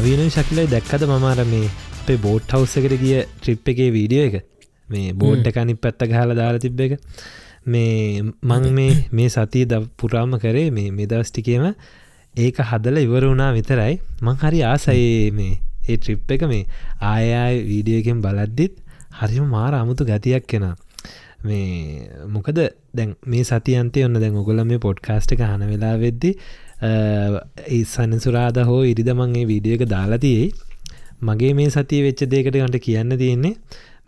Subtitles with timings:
[0.00, 4.36] නවීන ශක්ලයි දැක්කද මමාර මේ අපේ බෝට් හවස් එකට ගිය ට්‍රිප් එකේ වීඩියෝ එක?
[4.88, 6.94] මේ බෝඩ් එකනි පැත්ත ගහල දාලා තිබ්බ එක.
[7.66, 11.66] මේ මං මේ මේ සතිය ද පුරාම කරේ මේ මෙදවස්ටිකේම
[12.34, 13.98] ඒක හදල ඉවර වුණා විතරයි.
[14.22, 16.64] මං හරි ආසයේ මේ ඒ ට්‍රිප් එක මේ
[17.04, 18.80] ආයයි වීඩියෝකෙන් බලද්දිත්
[19.20, 20.74] හරිම මාර අමුතු ගතියක් කෙනා
[21.44, 22.64] මේ මොකද
[22.94, 26.32] දැන් මේ සතියන්තය ඔන්න දැන් ඔගොල මේ පොඩ්කාස්ට එක හන වෙලා වෙද්දි
[26.82, 30.48] ඒ සනසුරාද හෝ ඉරිදමන්ගේ වීඩියෝ එක දාලාතියේ
[31.22, 33.54] මගේ මේ සතිය වෙච්ච දෙකට ගට කියන්න තියෙන්නේ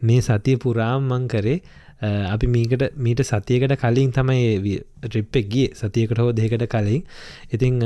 [0.02, 1.58] මේ සතිය පුරාම් මං කරේ
[2.02, 5.68] අපි මීකට මීට සතියකට කලින් තමයි ට්‍රිප්පෙක් ගිය.
[5.72, 7.04] සතියකට හෝ දෙකට කලින්.
[7.52, 7.78] ඉතිං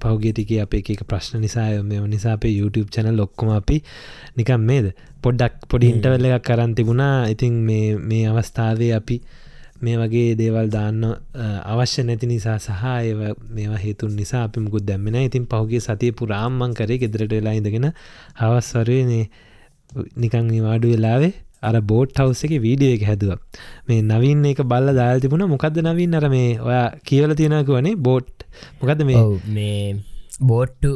[0.00, 3.82] පෞගේතික අප එක ප්‍රශ්න නිසා මෙ නිසා අපේ YouTube චැනල් ලොක්කොම අපි
[4.36, 4.86] නිකම් මේද
[5.22, 7.28] පොඩ්ඩක් පොඩි ඉන්ටවල්ල එකක් කරන් තිබුණා.
[7.28, 7.60] ඉතින්
[8.08, 9.20] මේ අවස්ථාවේ අපි
[9.80, 11.02] මේ වගේ දේවල් දාන්න
[11.72, 16.76] අවශ්‍ය නැති නිසා සහ ඒ මේවා හේතුන් නිසා අපි මුකුත් දැම්මෙන ඉතින් පහුගේ සතිය පුරාම්මන්
[16.78, 17.88] කරේ ගෙදරට වෙලා ඉඳගෙන
[18.40, 19.24] හවස්වරයනේ
[20.16, 23.38] නිකං වාඩු වෙලාවේ අර බෝට් හවස එක වීඩියෝ එක හැදුව.
[23.88, 25.46] මේ නවින් එක බල්ල දාල් තිබුණ.
[25.48, 26.14] මොකක්ද නවින්?
[26.14, 28.46] අර මේ ඔයා කියවල තියෙනකුවනේ බෝට්
[28.80, 29.24] මොකද මේ?
[29.48, 29.80] මේ
[30.42, 30.90] බෝට්ටු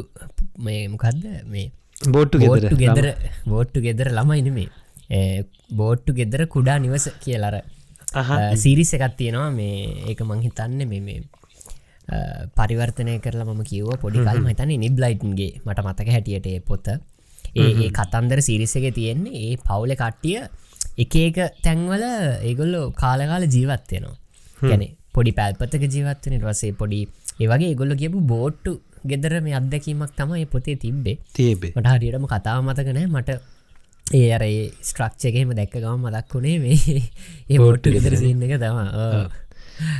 [0.59, 1.67] මේ මොකක්ද මේ
[2.09, 3.07] බෝට්ටු ගෙදර ගෙදර
[3.45, 7.55] බෝට්ටු ගෙදර ළමයින මේ බෝට්ටු ගෙදර කුඩා නිවස කියලර
[8.55, 9.51] සිරිස එකත් තියෙනවා.
[9.51, 9.77] මේ
[10.09, 11.19] ඒක මංහිතන්න මේ මේ
[12.57, 16.87] පරිවර්තනය කරලා මම කිව්ව පොඩිකල් මතන නිබ්ලයිටන්ගේ මට මතක හැටියට පොත.
[17.55, 20.39] ඒ කතන්දර සිරිසක තියෙන්නේ ඒ පවුල කට්ටිය
[20.97, 22.03] එක එක තැන්වල
[22.49, 24.15] ඒගොල්ලෝ කාලකාල ජීවත්වයනවා
[24.61, 24.83] ගැන
[25.15, 26.99] පොඩි පැල්පතක ජීවත්වන වසේ පොඩි
[27.39, 31.17] ඒවගේ ගොල්ල කියපු බෝට්ටු ගෙදර මේ අත්දැකීමක් තමයි පොතේ තිබ්බේ.
[31.33, 33.39] තිබේ මට හරියටම කතාව මතකනෑ මට
[34.11, 34.43] ඒ අර
[34.81, 37.01] ස්ට්‍රක්්චකෙම දැක්ක ගම මදක් වුණේ මේ
[37.49, 38.79] ඒ බෝට්ටු ගෙදර සින්න එක තම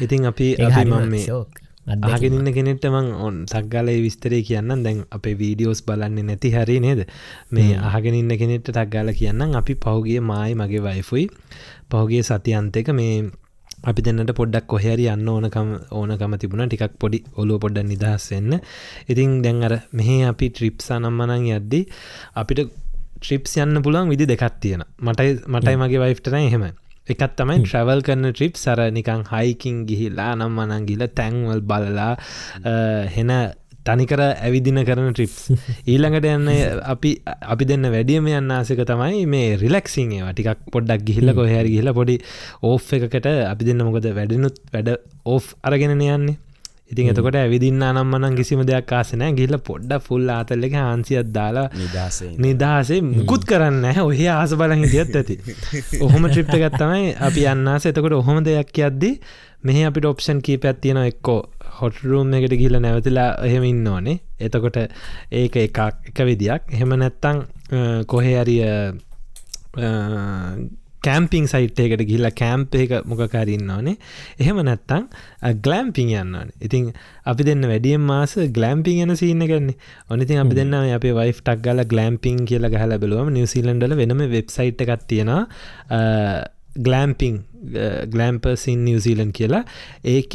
[0.01, 0.47] ඉතින් අපි
[1.87, 7.01] ආගෙනන්න කෙනෙට මං ඔන් තක්ගලයි විස්තරේ කියන්න දැන් අපේ වීඩියෝස් බලන්නේ නැති හරි නේද?
[7.49, 11.25] මේ අහගෙනන්න කෙනෙට තක්ගාල කියන්න අපි පහුගේ මයි මගේ වයිෆුයි
[11.89, 13.15] පහුගේ සතියන්තක මේ
[13.83, 16.67] අපි දෙන්නට පොඩ්ඩක් කොහැරි යන්න ඕනකම ඕනකම තිබුණ.
[16.67, 18.59] ටිකක් පොඩි ඔලුව පොඩ්ඩ නිදහස්වෙන්න
[19.07, 21.81] ඉතින් දැන් අර මෙහ අපි ට්‍රිප්සා නම්මනං යද්දි
[22.35, 22.61] අපිට
[23.21, 26.65] ට්‍රිප්ස් යන්න පුළන් විදි දෙකක් තියෙන මටයි මටයි මගේ වයිෆ්ටන එහෙම.
[27.07, 32.13] එකත් තමයි ට්‍රවල් කරන ට්‍රිප් සර නිකං හයිකින් ගිහිල්ලා නම් මනන් ගිල තැන්වල් බලලා
[33.15, 33.33] හෙන
[33.85, 35.33] තනිකර ඇවිදින කරන ට්‍රිප්
[35.91, 36.51] ඊළඟට යන්න
[36.85, 42.19] අපි අපි දෙන්න වැඩියම යන්න ආසක තමයි මේ රිලක්සිංේ ටිකක් පොඩ්ඩක් ගිහිල්ල කොහැර ගිහිල පොඩි
[42.61, 44.95] ඕ් එකකට අපි දෙන්න මොකද වැඩනුත් වැඩ
[45.25, 46.37] ඕ් අරගෙන යන්නේ
[46.91, 51.67] ඉතින් එතකොට ඇවිදින්න අනම්මනන් කිසිම දෙයක් ආසනෑ ගිල්ල පොඩ්ඩ ෆුල් ආතල්ල එක හන්සියක් දාලා
[52.39, 55.37] නිදහසේ මුකුත් කරන්න ඔහ ආස බලන් හිටියත් ඇති.
[56.05, 59.11] ඔහොම ට්‍රිප්ට ගත්තමයි අපි අන්නාස එතකොට ඔහොම දෙයක් යද්දි
[59.63, 61.39] මෙහ අපිට ඔප්ෂන් කීපයක් තියෙන එක්කෝ
[61.79, 64.77] හොටරුම් එකට ගිල නැවතිලා එහෙම ඉන්න ඕනේ එතකොට
[65.31, 65.79] ඒක එකක්
[66.11, 66.69] එක විදියක්.
[66.71, 67.41] එහෙම නැත්තං
[68.05, 68.61] කොහෙ අරිය
[71.03, 73.95] කෑම්පිං සයිට්යකට ගිල්ල කෑම්ප එක මොකකාරන්න ඕනේ
[74.39, 75.07] එහෙම නැත්තං
[75.65, 76.91] ගලෑම්පිං යන්නන ඉතින්
[77.25, 79.77] අපි දෙන්න වැඩියම් මාස ගලෑම්පිං යන සින්න කරන්නේ
[80.09, 85.05] ඔනතින් අපි දෙන්න අපේ වයි් ටක් ගල ගලෑම්පිං කියල ගහල බලුවම නිවසිලන්ඩල වෙනම වෙබ්සයිට් එකත්
[85.07, 85.43] තියෙනවා.
[86.77, 87.43] ගලෑම්පිං
[88.13, 89.63] ගලෑම්පසින් නිවසිීලන් කියලා.
[90.05, 90.33] ඒක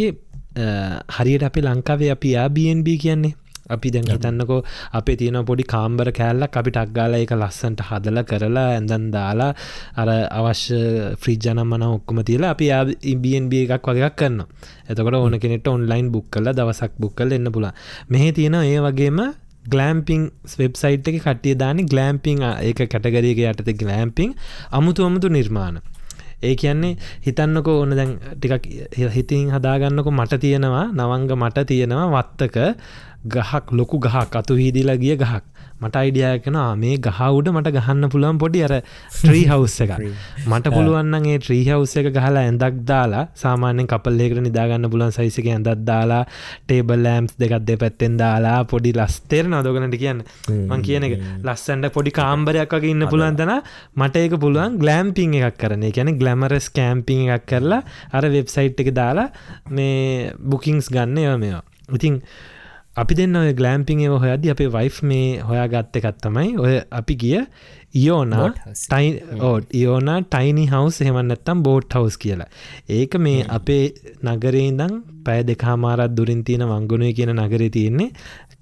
[1.17, 3.35] හරියට අපි ලංකාවේ අපි ආBNB කියන්නේ
[3.69, 4.61] අපි දැන් හිතන්නකෝ
[4.93, 9.53] අපේ තියෙන පොඩි කාම්බර කෑල්ලක් අපි ටක්ගාල එක ලස්සන්ට හදල කරලා ඇඳන් දාලා
[9.97, 10.81] අර අවශ්‍ය
[11.17, 12.71] ෆ්‍රිජ්ජනම් මන ඔක්කොම තියලා අපි
[13.07, 14.45] ඉBNB එකක් වගේක් කරන්න
[14.89, 17.75] එතකොට ඕන කෙනෙට ඔන්ලයින් බුක් කල දවසක් බුක් කල එන්න පුලා
[18.09, 19.21] මෙහ තියෙන ඒ වගේම
[19.65, 24.35] ගලෑම්පිං වෙබ්සයිට් එක කටිය දානි ගලෑම්පිං ඒක කැටගරියක යටත ගලෑම්පිං
[24.71, 25.81] අමුතු අමුතු නිර්මාණ.
[26.39, 28.65] ඒ කියන්නේ හිතන්නක ඕන දැන් ටිකක්
[29.09, 32.57] හිතින් හදාගන්නක මට තියෙනවා නවංග මට තියෙනවා වත්තක
[33.35, 35.45] ගහක් ලොකු ගහක් අතු හිදිලා ගිය ගහක්.
[35.81, 38.73] මට අයිඩිය කෙනවා මේ ගහවුඩ මට ගහන්න පුළුවන් පොඩි අර
[39.17, 39.93] ත්‍රී හවස් එක
[40.47, 46.23] මට පුළුවන්න්නේ ත්‍රී හවස් එක ගහලා ඇඳක් දාලා සාමාන්‍යෙන් කපල්ලෙකට නිදාගන්න පුලන් සයිසක ඇඳත් දාලා
[46.31, 50.25] ටේබල් ලෑම්ස් දෙකත් දෙ පැත්තෙන් දාලා පොඩි ලස්තේර නොදගනට කියන්න?
[50.71, 51.15] මං කියන එක.
[51.45, 53.55] ලස්සන්ට පොඩි කාම්බරයක් වගේ ඉන්න පුළුවන්දන
[54.01, 57.83] මට ඒක පුළුවන් ගලෑම්පිං එකක් කරන ගැන ගලමරස් කෑම්පිං එකක් කරලා
[58.17, 59.29] අර වෙබ්සයිට් එක දාලා
[59.69, 61.65] මේ බුකින්ස් ගන්න ඒව මේවා.
[61.93, 62.23] ඉතින්
[62.97, 67.37] අපි දෙන්න ඔය ගලෑම්පිං ඒව හොයද අපේ වයිෆ් මේ හොයා ගත්ත එකත්තමයි ඔය අපි ගිය
[67.95, 69.11] ඉයෝනා ටයි
[69.49, 72.49] ඕට ඉයෝනා ටයිනි හවස් හෙමන්නත්තම් බෝට් හවස් කියලා.
[72.91, 73.85] ඒක මේ අපේ
[74.27, 74.97] නගරේදං
[75.27, 78.11] පැය දෙකාමාරත් දුරින් තියෙන වංගුණය කියන නගරේ තියෙන්නේ.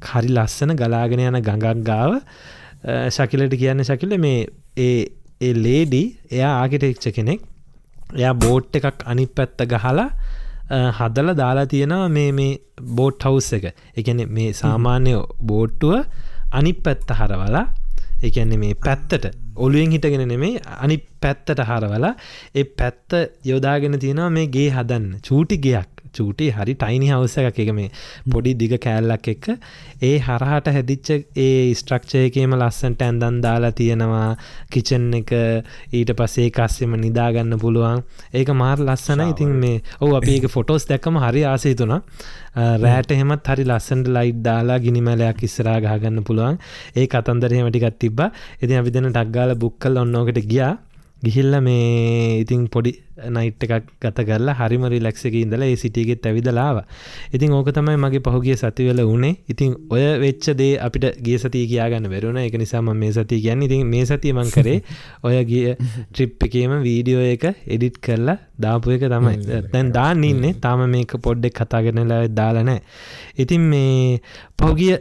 [0.08, 2.20] හරි ලස්සන ගලාගෙන යන ගඟක් ගාව.
[3.10, 4.46] ශකිලට කියන්න ශකිල මේ
[4.78, 7.46] ඒ ලේඩි එයා ආගිටෙක්ෂ කෙනෙක්.
[8.14, 10.08] එයා බෝට් එකක් අනි පැත්ත ගහලා
[10.70, 12.58] හදල දාලා තියෙනවා මේ මේ
[12.96, 13.66] බෝට් හවස් එක.
[13.96, 15.94] එකන මේ සාමාන්‍ය බෝට්ටුව
[16.52, 17.66] අනි පැත්ත හරවලා
[18.22, 22.14] එකන්නේ මේ පැත්තට ඔලුවෙන් හිටගෙන නෙමේ අනි පැත්තට හරවලා
[22.54, 25.20] ඒ පැත්ත යොදාගෙන තියෙනවා මේ ගේ හදන්න.
[25.20, 27.58] චූටි ගයක් චූටි හරි ටයිනි හවස එකක්.
[27.64, 27.90] එක මේ
[28.32, 29.46] පොඩි දිග කෑල්ලක් එක්ක.
[30.02, 34.30] ඒ හරහට හැදිච්ච ඒ ස්ට්‍රක්ෂයකේම ලස්සන්ට ඇන්දන් දාලා තියෙනවා.
[34.72, 35.34] කිචන් එක
[35.92, 38.04] ඊට පසේ කස්සෙම නිදාගන්න පුළුවන්.
[38.34, 42.00] ඒක මාර් ලස්සන ඉතින් මේ ඔව අපි ඒක ෆොටෝස් දැක්කම හරි ආසේතුනා
[42.84, 46.58] රෑට එහෙමත් හරි ලස්සන්ට ලයිට් දාලා ගිනිමලයක් ඉස්සරා ගහගන්න පුළුවන්.
[46.96, 48.20] ඒ කතන්දරහෙම ටිකත් තිබ්බ.
[48.62, 50.72] ඉතින් අපි දෙන ටක්ගාල බුක්කල් ඔන්නෝකට ගියා
[51.24, 52.92] ගිහිල්ල මේ ඉතින් පොඩි
[53.28, 56.80] නයිට් එකක් ගත කරලා හරිම රිලක්සක ඉඳලා ඒ සිටියගෙත් ඇවිදලාව
[57.32, 62.08] ඉතින් ඕක තමයි මගේ පහුගිය සතිවල වනේ ඉතින් ඔය වෙච්ච දේ අපිට ගේ සතිය කියයාගන්න
[62.08, 64.78] වෙරුණ එක නිසාම මේ සතිය කියන්න ඉතින් මේ සතියමං කරේ
[65.26, 69.62] ඔය ගිය ට්‍රිප් එකේම වීඩියෝ එක එඩිට් කරලා දාපු එක තමයි.
[69.72, 70.54] තැන් දාන්න ඉන්නේ.
[70.56, 72.80] තාම මේක පොඩ්ඩෙක් කතාගෙනලා දාලනෑ
[73.36, 74.20] ඉතින් මේ
[74.58, 74.94] පහුගිය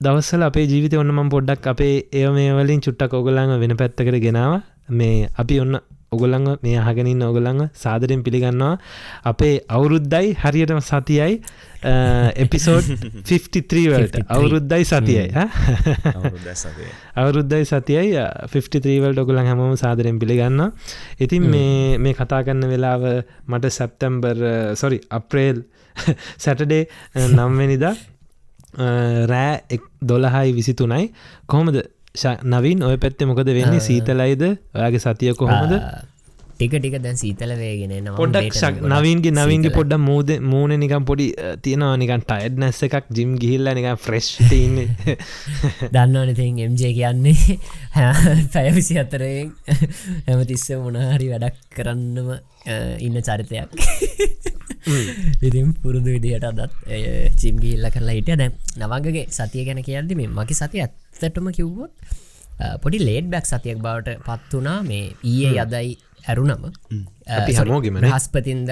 [0.00, 4.52] දවස්සල අපේ ජීවිත ඔන්නම පොඩ්ඩක් අපේ ඒ මේ වලින් චුට්ටක් ඔගොල්ලඟ වෙන පැත්තකට ගෙනාව
[4.90, 5.80] මේ අපි ඔන්න
[6.10, 8.78] ඔගොල්ලඟ මේ අහගෙනින් ඔගොල්ලඟ සාදරෙන් පිළිගන්නවා.
[9.24, 11.40] අපේ අවුරුද්දයි හරියටම සතියයි.
[12.36, 12.86] එපිසෝඩ්
[13.24, 14.24] 53 වලට.
[14.28, 15.28] අවුරුද්දයි සතියයි
[17.16, 18.24] අවුරුද්දයි සතියයි.
[18.48, 20.72] 53 වලට ඔගොලන් හැමෝම සාදරෙන් පිළිගන්න
[21.20, 23.02] ඉතින් මේ මේ කතා කරන්න වෙලාව
[23.46, 25.64] මට සැප්තැම්බර් සොරි අප්‍රේල්
[26.38, 26.84] සැටඩේ
[27.28, 27.94] නම්වෙනිදා
[29.26, 31.12] රෑ දොළහයි විසිතුනයි.
[31.46, 31.76] කොහොමද
[32.44, 33.80] නවින් ඔය පැත්තේ මොකද වෙන්නේ?
[33.80, 34.46] සීතලයිද?
[34.74, 35.74] ඔයාගේ සතිය කොහොමද?
[36.58, 41.28] ටික ටික දැන් සීතල වේගෙන පොඩ්ඩක් නවින්ගේ නවින්ගේ පොඩ්ඩ මූද මූුණ නිකම් පොඩි
[41.62, 44.82] තියෙනවා නිකන් ටයිඩ් නැස්ස එකක් ජිම් ගිහිල්ල නික ෆ්‍රෙස්් තින්න.
[45.94, 47.58] දන්නවන ති එම්ජේ කියන්නේ.
[48.54, 49.54] පැයවිසි අතරයෙන්
[50.26, 52.34] හැමතිස්ස මොනහරි වැඩක් කරන්නම
[53.06, 54.57] ඉන්න චරිතයක්
[55.46, 56.74] ඉතින් පුරුදු විදිහට අදත්
[57.36, 58.36] චිම්ගිල්ල කරලා හිටිය.
[58.36, 61.92] දැ නවගගේ සතිය ගැන කියල්දි මේ මකි සතිය ඇත්තටම කිව්වොත්
[62.82, 65.96] පොඩි ලේඩ් බැක් සතියක් බවට පත් වනා මේ ඊයේ යදයි
[66.26, 66.68] ඇරුණම.
[67.58, 68.70] හමෝගම හස්පතින්ද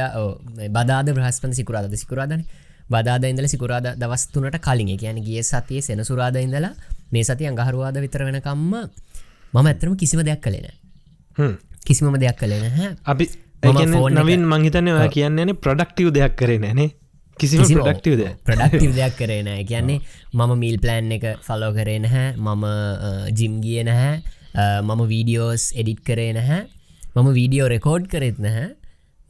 [0.70, 2.44] බදාද බ්‍රහස්පන් සිකුරාද සිකුරාදන?
[2.88, 4.92] බදාද ඉඳල සිකුරාද දවස්තුනට කලින්.
[4.96, 6.74] කියන ගිය සතිය සෙනසුරාද ඉඳලා
[7.12, 8.74] මේ සති අඟහරුවාද විතර වෙනකම්ම
[9.52, 10.66] මම ඇතරම කිසිම දෙයක් කලෙන
[11.84, 13.24] කිසිමම දෙයක් කලෙන හැ අපි
[14.20, 16.90] නවින් මංහිතන ඔය කියන්නේ ප්‍රඩක්ටව් දෙයක් කරේ නෑනේ
[17.36, 19.14] කිසි ප්‍රඩක්ටවද ප්‍රඩක්ටව දෙයක්.
[19.18, 19.98] කරේන කියන්නේ
[20.32, 22.28] මම මිල් ප්ලෑන් එක ෆලෝ කරේ නැහැ.
[22.36, 22.64] මම
[23.38, 24.14] ජිම් ගිය නැහැ.
[24.86, 26.62] මම වීඩියෝස් එඩිට් කරේ නැහැ.
[27.16, 28.70] මම වීඩියෝ රෙකෝඩ් කරෙත් නැහැ.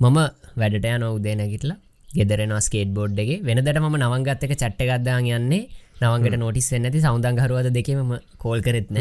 [0.01, 0.19] මම
[0.61, 1.79] වැඩට යන උදේ නැගිටලා.
[2.11, 3.33] ගෙදරෙනවා ස්කේට බෝඩ් එක.
[3.49, 5.65] වෙනදට ම නවංගත්තක චට්ටගත්දාන් යන්නේ.
[6.03, 8.13] නවන්ගට නොටිස් නැති සෞදංහරුවද දෙකම
[8.43, 8.99] කෝල් කරෙත්න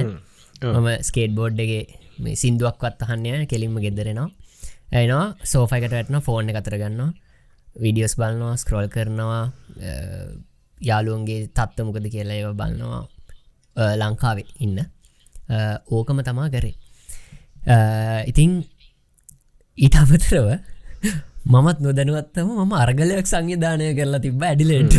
[0.63, 1.93] මම ස්කේට් බෝඩ් එක
[2.23, 4.29] මේ සිින්දුවක්වත් අහන්නය කෙලින්ම ගෙදරෙනවා
[4.91, 7.11] ඇනවා සෝෆයිකට වැටන ෆෝර්න කතරගන්නවා
[7.81, 9.43] විඩියෝස් බලනවා ස්ක්‍රෝල් කරනවා.
[10.81, 13.03] යාලුවන්ගේ තත්ත මොකද කියලා ඒව බලනවා.
[14.01, 14.79] ලංකාවේ ඉන්න.
[15.91, 16.75] ඕකම තමා කරේ.
[18.31, 18.63] ඉතින්
[19.77, 20.47] ඊට අමතරව
[21.45, 24.95] මමත් නොදැනුවත්තම මම අර්ගලයක් සංවිධානය කරලා තිබ ඇඩිලෙට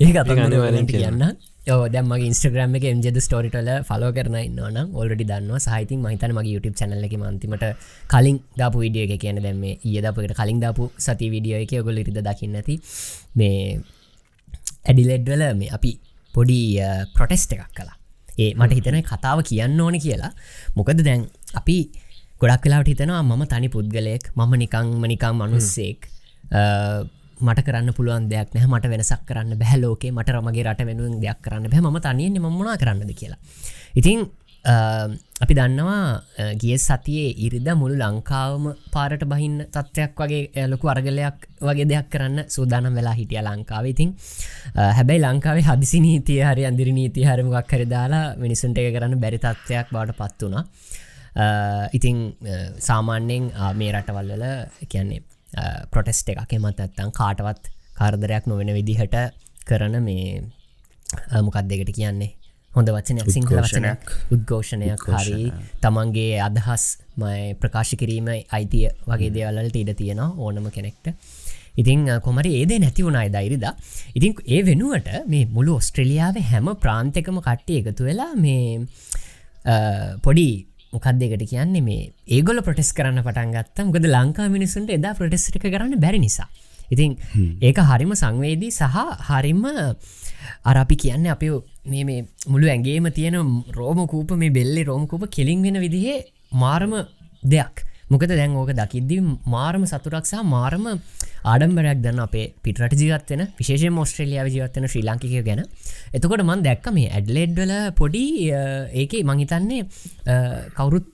[0.00, 1.22] ඒ අතගනවලට කියන්න
[1.66, 7.06] දැම්මගේ ඉස්ට්‍රග්‍රම එක එජද ස්ටෝරිටල ෆලෝ කරන න්නවන ඔල්ඩි දන්න සහිතින් මහිතන මගේ YouTube චැනල
[7.08, 7.64] එක මන්තිමට
[8.12, 12.58] කලින් දාපු විඩිය එක කියන දැම ඒදපකට කලින් දාපු සති විඩියෝ එක ඔගොල ඉරිද දකින්න
[12.60, 12.76] ඇති
[13.38, 13.78] මේ
[14.90, 15.92] ඇඩිලෙඩ්වල මේ අපි
[16.34, 16.60] පොඩි
[17.14, 17.96] ප්‍රොටෙස්ට එකක් කලා
[18.38, 20.32] ඒ මට හිතන කතාව කියන්න ඕන කියලා.
[20.76, 21.28] මොකද දැන්
[21.60, 21.78] අපි
[22.42, 26.10] ගොඩක් වෙලාට හිතනවා මම තනි පුද්ගලයෙක් මම නිකං මනිකං මනුස්සෙක්
[27.48, 28.66] මට කරන්න පුළුවන් දෙයක් නැහ.
[28.72, 31.80] මට වෙනසක් කරන්න බැහලෝකේ මට රමගේ රට වෙනුවෙන් දෙයක් කරන්න බැ.
[31.80, 33.40] ම තනියෙන් මමනා කරන්නද කියලා.
[34.00, 34.20] ඉතිං
[35.42, 42.06] අපි දන්නවා ගිය සතියේ ඉරිද මුළු ලංකාවම පාරට බහින්න තත්ත්වයක් වගේ ලොකු අර්ගලයක් වගේ දෙයක්
[42.12, 43.84] කරන්න සූදානම් වෙලා හිටිය ලංකාව.
[43.86, 44.14] ඉතින්
[44.98, 49.90] හැබැයි ලංකාවේ හදිසි නීතිය හරි අන්දිරි නීති හරමක් කර දාලා මිනිසුන්ට එක කරන්න බැරි තත්ත්වයක්
[49.90, 50.64] බවට පත් වුණා.
[51.92, 52.16] ඉතිං
[52.88, 53.44] සාමාන්‍යෙන්
[53.74, 54.44] මේ රටවල්වල
[54.88, 55.22] කියන්නේ
[55.92, 56.52] ප්‍රොටෙස්ට එකක්.
[56.58, 59.18] එමත් ඇත්තන් කාටවත් කාර්දරයක් නොවෙන විදිහට
[59.68, 60.42] කරන මේ
[61.42, 62.32] මොකක් දෙකට කියන්නේ?
[62.72, 64.10] හොඳ වචනයක් සිංහල වචනයක්.
[64.34, 65.06] උද්ඝෝෂණයක්.
[65.18, 65.52] හරි.
[65.84, 66.84] තමන්ගේ අදහස්
[67.20, 71.12] මයි ප්‍රකාශ කිරීම අයිතිය වගේ දේවල්ලට ඉඩ තියෙනවා ඕනම කෙනෙක්ට.
[71.80, 73.64] ඉතිං කොමරි ඒදේ නැති වුණයි දෛරිද
[74.14, 78.86] ඉතින් ඒ වෙනුවට මේ මුළු ඔස්ට්‍රලියාව හැම ප්‍රාන්තකම කට්ටිය එකතු වෙලා මේ
[80.24, 80.48] පොඩි
[80.92, 81.82] මොකක්දකට කියන්නේ?
[81.82, 86.48] මේ ඒගොල ප්‍රටෙස් කරන්න පටන් ගත්තම් ගොද ලංකා මිනිසුන්ට එදා ප්‍රටෙස්ටික කරන්න බැරි නිසා.
[86.90, 87.16] ඉතින්
[87.60, 88.96] ඒක හරිම සංවේදී සහ
[89.28, 89.62] හරිම
[90.64, 91.48] අරපි කියන්න අපි
[91.86, 92.18] මේ
[92.48, 93.38] මුළු ඇගේම තියෙන
[93.78, 96.18] රෝම කූප මේ බෙල්ලෙ රෝමකූප කෙලින් වෙන විදිහේ
[96.54, 96.92] මාරම
[97.44, 99.16] දෙයක් මොකද දැන් ඕක දකිද්දි
[99.54, 100.84] මාරම සතුරක්සා මාරම
[101.52, 105.62] ආඩම්බරයක් දන්න අපේ පිටට ජීවත්වෙන විශේෂ මෝස්ට්‍රලියාව ජීවත්වන ශ්‍රී ලංකිකය ගැන.
[106.16, 108.24] එතකොට මන් දැක්ක මේ ඇඩ්ලෙඩ්වල පොඩි
[109.02, 109.82] ඒක මංහිතන්නේ
[110.78, 111.08] කවුරුත්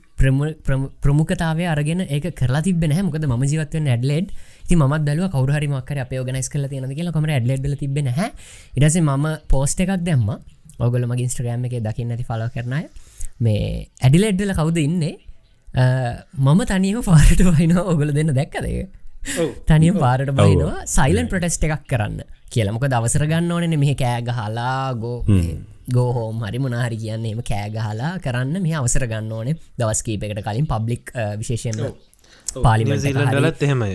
[1.04, 4.32] ප්‍රමුඛතාව අරගෙන ඒ කරලා තිබෙන මොකද ම ජීවත්වන ඇඩ්ලෙඩ්.
[4.68, 7.14] ති ම දල කවරහරි මක්කර අප ගනස් කල තියෙන කියලා.
[7.16, 8.20] කමර ඇඩ්ලෙඩ්ල තිබෙන හ
[8.76, 10.28] ඉටස ම පෝස්ට එකක් දැම්ම.
[10.86, 12.84] ඔගල මගේ ඉස්ට්‍රගෑම් එක දකින්න ඇති ෆල කරනය
[13.44, 15.14] මේ ඇඩිලෙඩ්ඩල කවුද ඉන්නේ?
[15.76, 18.88] මම තනියම පාරට වයිනවා ඔගොල දෙන්න දැක්කදේ
[19.70, 22.22] තනියම් පාරට බයිනවා සයිලන් ප්‍රටෙස්ට එකක් කරන්න.
[22.52, 25.18] කියලමක දවසර ගන්න ඕනෙන මෙහ කෑගහලා ගෝ
[25.96, 28.62] ගෝහෝම් හරි මොනාහරි කියන්නේ එම කෑගහලා කරන්න.
[28.64, 31.78] මේ අවසර ගන්න ඕනේ දවස් කීපකට කලින් පබ්ලික් විශේෂයෙන්ම
[32.64, 33.92] පාලිමලත් එහෙමයි.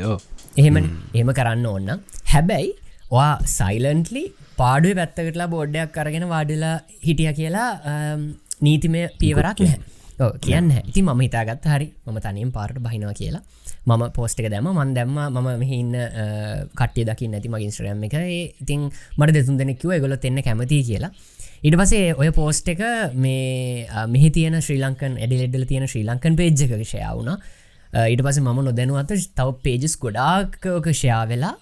[0.62, 1.90] එහෙම එහෙම කරන්න ඕන්න
[2.34, 2.70] හැබැයි
[3.16, 4.24] වා සයිලන්ටලි
[4.62, 6.78] පාඩුව පැත්තකටලා බෝඩ්ඩයක් කරගෙන වාඩිලා
[7.08, 7.70] හිටිය කියලා
[8.68, 10.72] නීතිමය පියවරක් නැහැ කියන්න.
[10.86, 13.42] ඉති ම හිතාගත් හරි ම තනියෙන් පාරට බහිනවා කියලා.
[13.86, 15.94] මම පෝස්ටක දැම මන් දැම්ම ම මෙහින්න
[16.76, 18.16] කට්ටිය දකි නැති මගින් ශ්‍රයම් එක.
[18.62, 21.12] ඉතින් මට දෙතුන් දෙනෙක්ව ගොල එන්න කැමති කියලා.
[21.64, 22.82] ඉට පසේ ඔය පෝස්ට එක
[23.16, 27.38] මේ මෙහි තියන ශ්‍රී ලංකන් එඩිලෙඩ්ඩල තියෙන ශ්‍රී ලංකන් පේජ්ක ෂයාවුණ
[28.04, 31.56] ඊට පස මම නොදැනුවත තව පේජස් ගොඩාක්ක ෂයා වෙලා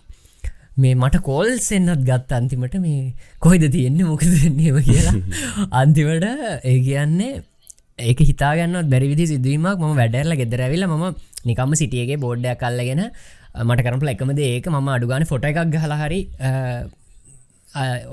[0.78, 5.16] මේ මට කෝල්ස් එන්නත් ගත්ත අන්තිමට මේ කොයිද තියෙන්නේ මොකද දෙන්නේම කියලා.
[5.82, 6.26] අන්තිමට
[6.64, 7.34] ඒ කියන්නේ
[8.10, 9.80] ඒක හිතාගන්න බැරිවිදි සිදුවීමක්.
[9.80, 11.04] ම වැඩරල ගෙදරැවිල ම
[11.50, 13.04] නිකම්ම සිටියගේ බෝඩ්ඩයක් කල්ලගෙන
[13.68, 14.66] මට කරපල එකමද ඒක.
[14.70, 16.22] මම අඩුගාන ෆොට එකක් ගහලහරි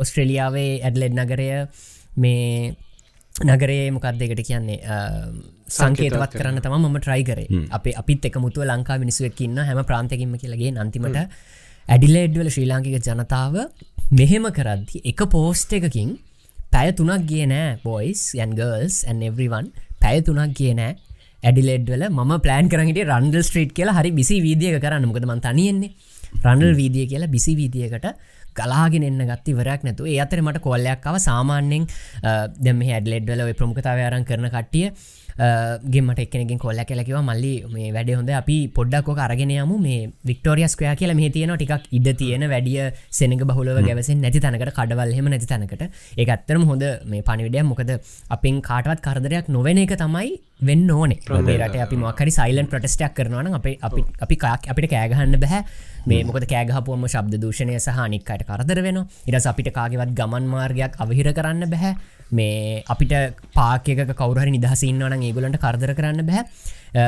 [0.02, 1.48] ඔස්ට්‍රලියාවේ ඇඩලෙඩ් නගරය
[2.16, 2.74] මේ
[3.32, 4.80] නගරේ මොකක්ද එකට කියන්නේ?
[5.68, 7.48] සංකේතවත් කරන්න තම ම ට්‍රයි කරේ.
[7.76, 11.18] අප අපිත් එක මුතුව ලංකා මිනිසුවක්කින්න හැම ප්‍රාන්තකින්ම කියලගේ අන්තිමට
[11.88, 13.54] ඇඩිලෙඩ්වල ශ්‍රී ලාංකික ජනතාව
[14.18, 16.10] මෙහෙම කරද්දි එක පෝස්ට එකකින්
[16.72, 19.70] පැය තුනක් ගිය නෑ බොයිස් යන් ගර්ල්ස් ඇන් එවරිවන්
[20.02, 20.96] පැය තුනක් කිය නෑ.
[21.42, 25.06] ඇඩිලෙඩ්වල ම පලෑන් කරට රන්ඩල් ස්ට්‍රීට් කියලා හරි බිසි වීදිය කරන්න.
[25.10, 25.92] මොකද මන් තනියෙන්නේ.
[26.44, 28.08] රන්ඩල් වීදිය කියලා බිසි වීදියකට
[28.58, 31.86] ගලාගෙන එන්න ගත්ති වරක් නැතු ඒ අතර මට කොල්ලයක්ව සාමාන්‍යෙන්
[32.66, 34.90] දෙම හැඩලෙඩ්වල ප්‍රමුඛතාවයාරන් කරන කට්ටිය
[35.38, 41.30] ගෙමට එක්නෙකින් කොල්ල කලකිව මල්ලි මේ වැඩ හොඳ අපි පොඩ්ඩක්කොක අරගෙනයමු මේ වික්ටෝරියස්කයා කියලා මේ
[41.30, 45.84] තියෙන ටිකක් ඉඩ තියෙන වැඩිය සෙනක බහුලව ගැවසෙන් නැති තැනකට කඩවල්හෙම නැති තැනකට.
[46.18, 47.92] ඒ අත්තරම හොඳ මේ පනිවිඩයක් මොකද
[48.36, 51.20] අපින් කාටවත් කරදරයක් නොවෙන එක තමයි වෙන්න ඕනේ.
[51.28, 53.78] ප්‍රමේරට අපි මොකරි සයිලන් ප්‍රටස්ටයක් කරනවන අපි
[54.20, 55.62] අපි කාක් අපිට කෑගහන්න බැහැ
[56.06, 61.70] මේ මොකද කෑගහපුුවම ශබ්ද දූෂණය සහනික්කට කරදර වෙන ඉරස අපිට කාගෙවත් ගමන් මාර්ගයක් අවහිර කරන්න
[61.70, 61.94] බැහැ.
[62.30, 63.12] මේ අපිට
[63.54, 66.44] පාකක කවරහරි නිදහසින්නවන ඒගොලන්ට කරදර කරන්න බැහැ.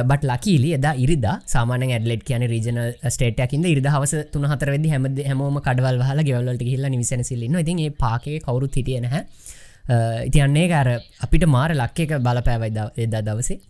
[0.04, 5.08] බට ලකීලි එදා ඉරිද සාමාන ඇඩලෙට් කියන රීජන ස්ටේටයකින්ද ඉරිද හවස තුන හතර වෙදි හැම
[5.22, 9.24] හැමෝම කඩවල් හල ගෙවල්ලට හිල්ල නිවිසන සිල්ලන්න ඉතින් ඒ පාක කවරු හිටියන හැ
[10.28, 10.88] ඉතියන්නේ කාර
[11.20, 13.60] අපිට මාර ලක්කක බලපෑවයිද එදා දවසේ.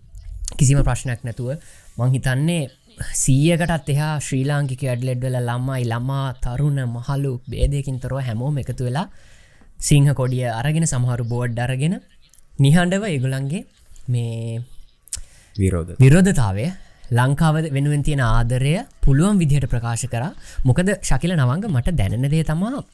[0.59, 1.51] කිසිම ප්‍රශ්නයක් නැතුව
[1.99, 2.63] මං හිතන්නේ
[3.23, 9.07] සීයකටත් එහා ශ්‍රී ලාංකික ඇඩ්ලෙඩ්වල ළම්මයි ළමා තරුණ මහලු බේදයකින් තොරව හැමෝම එකතු වෙලා
[9.79, 11.97] සිංහ කොඩිය අරගෙන සමහරු බෝඩ් අරගෙන
[12.65, 13.65] නිහඬව ඒගුලන්ගේ
[14.09, 14.63] මේ
[15.57, 15.93] විරෝධ.
[16.05, 16.67] විරෝධතාවය
[17.19, 20.25] ලංකාව වෙනුවෙන් තියෙන ආදරය පුළුවන් විදිහට ප්‍රකාශ කර.
[20.69, 22.85] මොකද ශකිල නවංග මට දැනනදේ තමා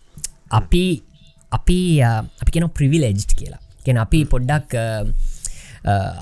[0.59, 0.85] අපි
[1.53, 3.63] අපි අපි කෙන ප්‍රවිලෙජ් කියලා.
[3.85, 4.73] කෙන අපි පොඩ්ඩක්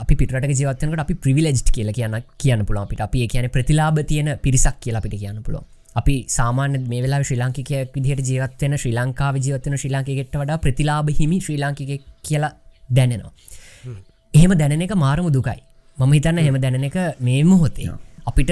[0.02, 4.76] අපි පිට ජීවතනකට අපි ප්‍රවිලෙජ් කියල කියන්න කියන්න පුළන් අපිට අපි කියන ප්‍රතිලාබ තියෙන පිරිසක්
[4.80, 9.76] කියලා අපිට කියන්න පුළුවන් අපි සාමාන්‍ය මේ වෙලා ශ්‍රී ලාංකිකයක් විදිහට ජීවත්වෙන ශ්‍රී ලංකාව ජීවත්වන
[9.80, 11.92] ශ්‍රී ලාංකිකට වඩා ප්‍රතිලාබ හිමි ශ්‍රී ලාංකික
[12.22, 12.52] කියලා
[12.88, 13.32] දැනෙනවා.
[14.34, 15.60] එහෙම දැනෙන එක මාරම දුකයි.
[15.96, 17.90] මම හිතන්න හෙම දැනෙන එක මේ මොහොතේ.
[18.26, 18.50] අපිට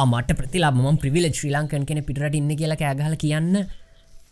[0.00, 3.62] ආමට ප්‍රතිලා ම ප්‍රවිල ශ්‍රී ලංකන් කෙන පිටට ඉන්න කියලා කෑගහල කියන්න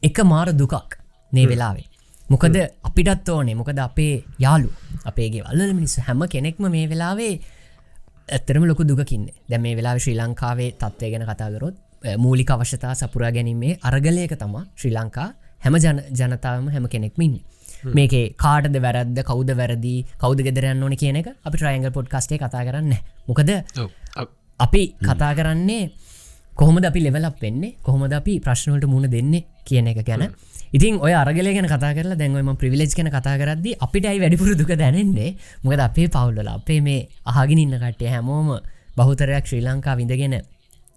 [0.03, 0.99] එක මාර දුකක්
[1.33, 1.89] නේ වෙලාවේ.
[2.31, 3.55] මොකද අපිටත් ඕනේ.
[3.55, 4.69] මොකද අපේ යාලු
[5.05, 7.33] අපේගේ වල්ල මිනිස් හැම කෙනෙක්ම මේ වෙලාවේ
[8.29, 11.77] ඇත්තරම ලොක දුකින්න දැ මේ වෙලා ශ්‍රී ලංකාවේ තත්වය ගැන කතාගරොත්
[12.19, 15.29] මූලික අවශ්‍යතා සපුරා ගැනීමේ අරගලයක තමා ශ්‍රී ලංකා
[15.65, 15.79] හැම
[16.21, 17.35] ජනතාවම හැම කෙනෙක්මින්
[17.97, 22.63] මේකේ කාටද වැරද්ද කෞද වැරදි කෞද ගෙදරන්න ඕන කියන එක අපි ට්‍රයිංගල් පොඩ් කස්ටේ කතා
[22.69, 22.95] කරන්න
[23.29, 23.51] මොකද
[24.61, 25.85] අපි කතා කරන්නේ
[26.53, 27.75] කොහොමද අපි ලෙවලක් වෙන්නේ?
[27.83, 30.25] කොහොමද අපි ප්‍රශ්නවලට මුණ දෙන්නේ කියන එක ගැන.
[30.77, 35.31] ඉතින් ඔය අරගල ගෙන කතා කරලා දැන්වම ප්‍රවිලෙජ් කන කතා කරද්දි අපිටයි වැඩිපුර දුක දැනෙන්නේ?
[35.65, 38.49] මොකද අපේ පවුල්ල අපේ මේ අහගෙන ඉන්න කට්ටය හැමෝම
[38.99, 40.37] බහුතරයක් ශ්‍රී ලංකා විඳගෙන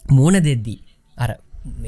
[0.10, 0.80] මූුණ දෙද්දී
[1.18, 1.32] අර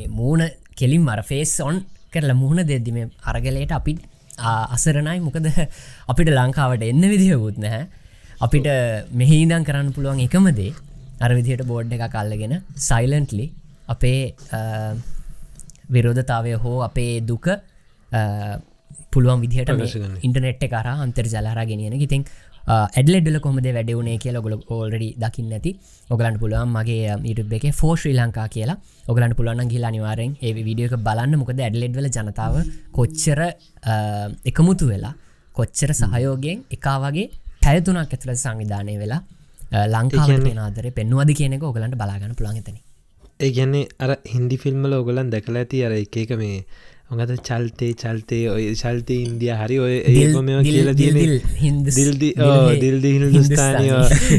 [0.10, 0.44] මූුණ
[0.80, 1.77] කෙලින් මර ෆේස් ඔන්
[2.13, 3.94] කරලා මුහුණ දෙද්දි මේ අරගලයට අපි
[4.75, 5.20] අසරණයි.
[5.27, 5.46] මොකද
[6.12, 7.86] අපිට ලංකාවට එන්න විදිහකුත් නැහැ.
[8.46, 8.68] අපිට
[9.13, 10.72] මෙහිදන් කරන්න පුළුවන් එකමදේ
[11.24, 12.56] අර විදිහට බෝඩ් එක කල්ලගෙන
[12.88, 13.46] සයිලන්ටලි
[13.88, 14.20] අපේ
[15.94, 17.48] විරෝධතාවය හෝ අපේ දුක
[19.13, 19.70] පුළුවන් විදිහට
[20.27, 22.25] ඉන්ටනෙට් කර අන්තර් ජලහර ගෙනියන ඉතින්
[22.68, 25.72] ඇඩලෙඩල කොමද වැඩවුණේ කියලා ගොල ඕල්ඩි දකින්න ඇති.
[26.13, 28.77] ඔගලන්ට පුළුවන් මගේ ඉටුබ එක ෆෝ ශ්‍රී ලංකා කියලා.
[29.12, 31.38] ඔගලන්ට පුළුවන් ගිලා අනිවාරෙන් ඒ විඩියක බලන්න.
[31.42, 32.56] මොකද ඇඩලෙඩ්වල ජනතාව
[32.98, 33.42] කොච්චර
[34.51, 35.13] එකමුතු වෙලා
[35.56, 37.27] කොච්චර සහයෝගෙන් එකා වගේ
[37.63, 39.22] පැයතුනක් ඇතුළ සංවිධානය වෙලා
[39.94, 42.85] ලංකාව නාදර පෙන්වාද කියනෙක ඔගලන්ට බලාගන්න පුළන්ගතන
[43.39, 46.60] ඒ ගැන්නේ අර හින්දි ෆිල්ම්මල ඔගලන් දැකලා ඇති අර එකක මේ
[47.12, 52.30] ඔඟද චල්තේ චල්තේ ඔය චල්තය ඉන්දිය හරි ඔය ඒම කියල දිල්දි
[52.84, 53.88] දිල්දි හිල්දුස්ථානය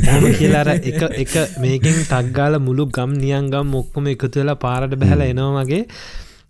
[0.09, 5.83] හම කියලාර එක එක මේකින් තක්ගාල මුළු ගම් නියන්ගම් මොක්කොම එකතු වෙලා පාරට බැහල එනවාගේ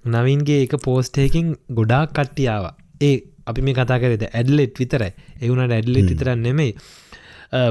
[0.09, 2.71] නවින්ගේ එක පෝස්ටයකින් ගොඩාක් කට්ටියාව
[3.03, 5.13] ඒ අපි මේ කතා කරෙද ඇඩලෙට් විතරයි.
[5.41, 6.73] එවුණට ඇඩලෙට් විතරන්න නෙමෙයි.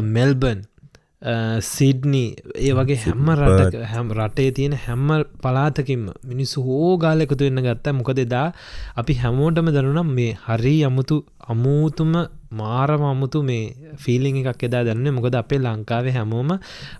[0.09, 0.59] මෙල්බන්
[1.63, 2.23] සිඩ්නි
[2.59, 5.09] ඒ වගේ හැම්ම රට හැම් රටේ තියෙන හැම්ම
[5.41, 7.93] පලාතකින්ම මිනිස්සු හෝගාල එකතු වෙන්න ගත්ත.
[7.93, 8.47] මොකද දා
[8.95, 11.17] අපි හැමෝටම දරුනම් මේ හරි අමුතු
[11.47, 12.13] අමූතුම
[12.51, 13.63] මාරම අමුතු මේ
[13.97, 15.07] ෆිලිං එකක් එදා දන්න.
[15.11, 16.51] මොකද අපේ ලංකාවේ හැමෝම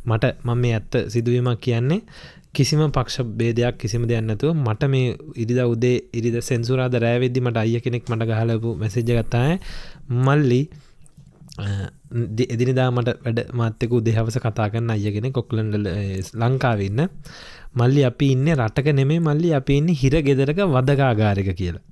[0.05, 2.01] මට මම මේ ඇත්ත සිදුවීමක් කියන්නේ
[2.53, 8.09] කිසිම පක්ෂ බේදයක් කිසිම දෙයන්නතුව මට මේ ඉරිද උදේ ඉරිද සෙන්සුරාද රෑවෙද්දි මට අය කෙනෙක්
[8.09, 9.55] මට ගහලපු මැසිජ්ජ ගත්තාය
[10.19, 10.61] මල්ලි
[11.57, 15.87] එදිනිදා මට වැඩ මත්තකු දෙහවස කතා කරන්න අයගෙන කොක්ලන්ඩ
[16.35, 17.01] ලංකාවන්න
[17.73, 21.83] මල්ලි අපි ඉන්න රටක නෙමේ මල්ලි අපි ඉන්න හිර ගෙදරක වදකාගාරක කියලා.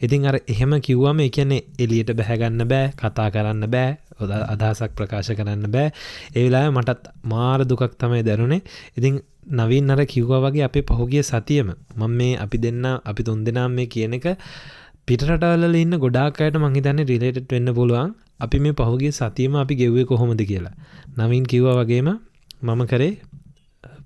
[0.00, 3.90] ඉතින් අර එහෙම කිව්වම එකන්නේ එලියට බැහැගන්න බෑ කතා කරන්න බෑ
[4.20, 5.92] ඔද අදහසක් ප්‍රකාශ කරන්න බෑ.
[6.34, 8.62] ඒවෙලා මටත් මාර දුකක් තමයි දැරුණේ
[8.96, 9.20] ඉතින්
[9.52, 13.86] නවින් අර කිව්වා වගේ අපේ පහුගිය සතියම මං මේ අපි දෙන්න අපි තුන් දෙනම් මේ
[13.86, 14.26] කියන එක
[15.08, 18.10] පිටරටවල ඉන්න ගොඩාකයට මහිතන්න රිලේට් වෙන්න පුළුවන්.
[18.40, 20.74] අපි මේ පහුගේ සතියම අපි ගෙව්වේ කොහොමද කියලා.
[21.18, 22.08] නවින් කිව්ව වගේම
[22.62, 23.12] මම කරේ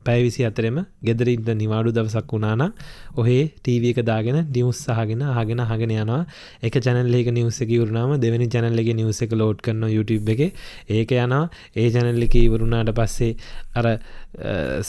[0.05, 2.73] පැවිසි අතරෙම ගෙදරඉන්න නිවාඩු දවසක් වුණාන
[3.17, 6.21] ඔහේ ටීව එක දාගෙන නිවස් සහගෙන හගෙන හගෙන යනවා.
[6.63, 10.55] එක චැනල්ලේක නිවස එක වරුණාම දෙවැනි චැනල්ලගේ නිවස එක ලෝඩ් කරන YouTube එක.
[10.89, 11.51] ඒක යනවා.
[11.77, 13.37] ඒ චැනල්ල එක ඉවරුණාට පස්සේ
[13.75, 13.87] අර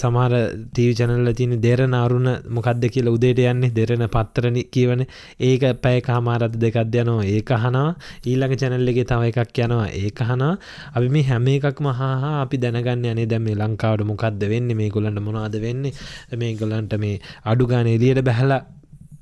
[0.02, 0.34] සමහර
[0.74, 3.72] ටීව චැනල්ල තින දෙරන අරුණ මොකක්ද කියලා උදේට යන්නේ?
[3.72, 5.06] දෙරන පත්තරණ කියවන.
[5.40, 7.24] ඒක පැය කාමාරත් දෙකක් යනවා.
[7.26, 9.88] ඒක හනවා ඊළඟ චැනල්ලගේ තව එකක් යනවා.
[10.04, 10.54] ඒක හනා
[10.96, 14.70] අපි මේ හැම එකක් මහා අපි දැනගන්න යනේ දැම ලංකාවට මොකක්ද වෙන්න?
[14.80, 15.94] මේ ගොලන්ට මොනවාද වෙන්නේ?
[16.42, 18.62] මේ ගොලන්ට මේ අඩුගාන එලියට බැහලා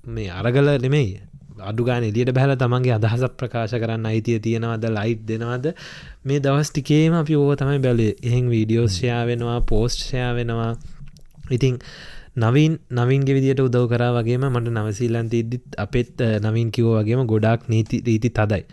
[0.07, 1.21] මේ අරගල නෙමෙයි
[1.61, 5.71] අඩුගාන එලියට බැහල තමන්ගේ අදහස ප්‍රකාශ කරන්න අයිතිය තියෙනවද ලයිට් දෙනවද?
[6.25, 10.73] මේ දවස් ටිකේම අපි ඕ තමයි බැලේ එහෙන් වීඩියෝස්ෂයා වෙනවා පෝස්ට්ෂයා වෙනවා.
[11.51, 11.79] ඉතිං
[12.37, 18.01] නවින් නවින්ගේ විදිට උදව් කරා වගේම මට නවසීලන්ත ඉදිත් අපෙත් නවින් කිවෝ වගේම ගොඩක් නීති
[18.01, 18.63] රීති තදයි.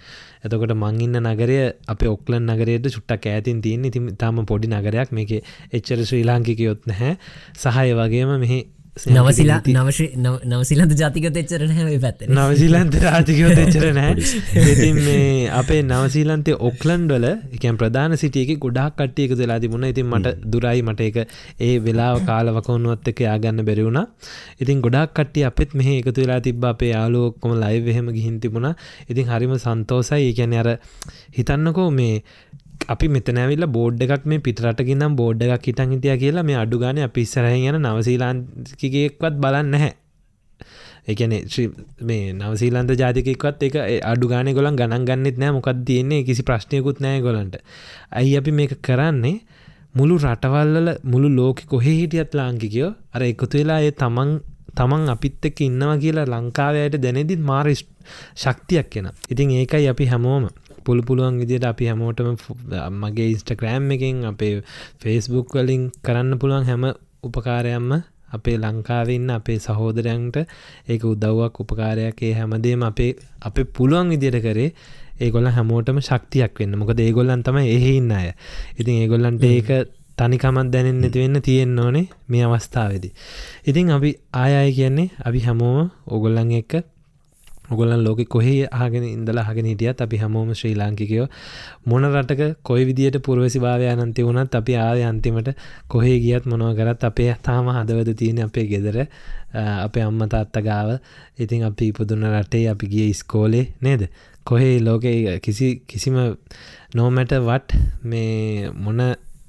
[0.45, 3.89] එතකොට මංඉන්න නගරය අප ඔක්ලන් නගරයට චුට්ටක් ඇතින් තියන්නේ.
[3.89, 5.09] ඉතින් තාම පොඩි නගරයක්.
[5.13, 5.31] මේක
[5.73, 7.17] එච්චර ශ්‍රී ලාංකිකයොත් නැහැ.
[7.57, 8.61] සහය වගේම මෙහි
[8.93, 10.01] නවසිලා නවශ
[10.45, 14.13] නවසිලන්ත ජාතික තෙච්චර හැ පැත් නවසිලන්ත රාජිකව තෙච්චර නෑ.
[14.65, 19.87] ඉතින් මේ අපේ නවසීලන්තේ ඔක්ලන්ඩල එකන් ප්‍රධාන සිටියක ගොඩක් කට්ටියක වෙලා තිබුණ.
[19.87, 21.17] ඉතින් මට දුරයි මට එක
[21.61, 24.01] ඒ වෙලා කාලවකවුණුවත් එක යාගන්න බැරිවුණ
[24.61, 28.75] ඉතින් ගොඩක් කට්ටිය අපත් මෙහ එකතු වෙලා තිබ අපේ යාලුවක්කොම ලයිවහෙම ගිහින් තිබුණ.
[29.09, 30.21] ඉතින් හරිම සන්තෝසයි.
[30.23, 30.71] ඒකැන අර
[31.33, 32.15] හිතන්නකෝ මේ
[32.89, 37.51] අපි මෙතනැවිල්ල බෝඩ් එකක් මේ පිටරටකින්නම් බෝඩ් එකක් හිටන් හිටිය කියලා මේ අඩුගාන අපි ඉස්සරහ
[37.51, 39.93] යන නවසීලාන්කිකෙක්වත් බලන්න නැහැ.
[41.07, 41.35] එකන
[42.03, 46.23] මේ නවසීලන්ත ජාතිකෙක්වත් එක අඩුගාන ගොලන් ගණන් ගන්නෙත් නෑ මොකක් තියන්නේ?
[46.25, 47.59] කිසි ප්‍රශ්නයකුත් නෑ ගොලන්ට
[48.13, 49.41] ඇයි අපි මේක කරන්නේ?
[49.95, 54.31] මුළු රටවල්ල මුළු ලෝක කොහෙ හිටියත් ලාංකිකයෝ අර එකතු වෙලා ඒ තමන්
[54.73, 60.49] තමන් අපිත් එක්ක ඉන්නවා කියලා ලංකාවයට දැනෙදිත් මාර ශක්තියක් කියෙන ඉතින් ඒකයි අපි හැමෝම
[60.85, 62.37] පුළු පුළුවන් විදියට අපි හැමෝටම
[62.97, 64.55] මගේ ඉස්ටක්‍රෑම් එකින් අපේ
[65.01, 66.89] ෆේස්බුක් වලින් කරන්න පුළුවන් හැම
[67.23, 67.93] උපකාරයම්ම
[68.31, 70.37] අපේ ලංකාවන්න අපේ සහෝදරයන්ට
[70.89, 74.71] ඒක උදව්වක් උපකාරයක් ඒ හැමදේම අපේ අපේ පුළුවන් විදියට කරේ.
[75.21, 76.79] ඒගොල්ල හැමෝටම ශක්තියක් වෙන්න.
[76.79, 78.29] මොකද ඒගොල්ලන් තම එහෙඉන්න අය.
[78.79, 79.69] ඉතින් ඒගොල්ලන්ට ඒක
[80.19, 83.13] තනිකමත් දැනෙන් නැතිවෙන්න තියෙන් ඕනේ මේ අවස්ථාවේදී.
[83.67, 86.73] ඉතින් අපි ආයය කියන්නේ අපි හැමෝම ඔගොල්ලන් එක්ක
[87.73, 91.27] ඔගොලන් ලෝක කොහේ ආගෙන ඉඳලා හගෙන හිටියත් අපි හැමෝම ශ්‍රී ලාංකිකයෝ.
[91.87, 95.49] මොන රටක කොයි විදියට පුරවසි භාවය අනන්ති වුණත් අපි ආය අන්තිමට
[95.89, 98.99] කොහේ ගියත් මොනව කරත් අපේ තාම හදවද තියෙන අපේ ගෙදර
[99.55, 100.93] අපේ අම්මත අත්තගාව
[101.39, 104.09] ඉතින් අපි ඉපදුන්න රටේ අපි ගිය ඉස්කෝලේ නේද?
[104.47, 106.17] කොහේ ලෝකේ කිසි කිසිම
[106.95, 109.03] නෝමැට වට මේ මොන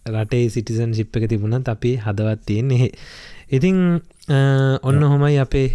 [0.06, 2.90] රටේ සිටිසන් ශිප් එක තිබුණත් අපි හදවත් තියෙන් එහෙ
[3.52, 3.80] ඉතිං
[4.84, 5.68] ඔන්න හොමයි අපේ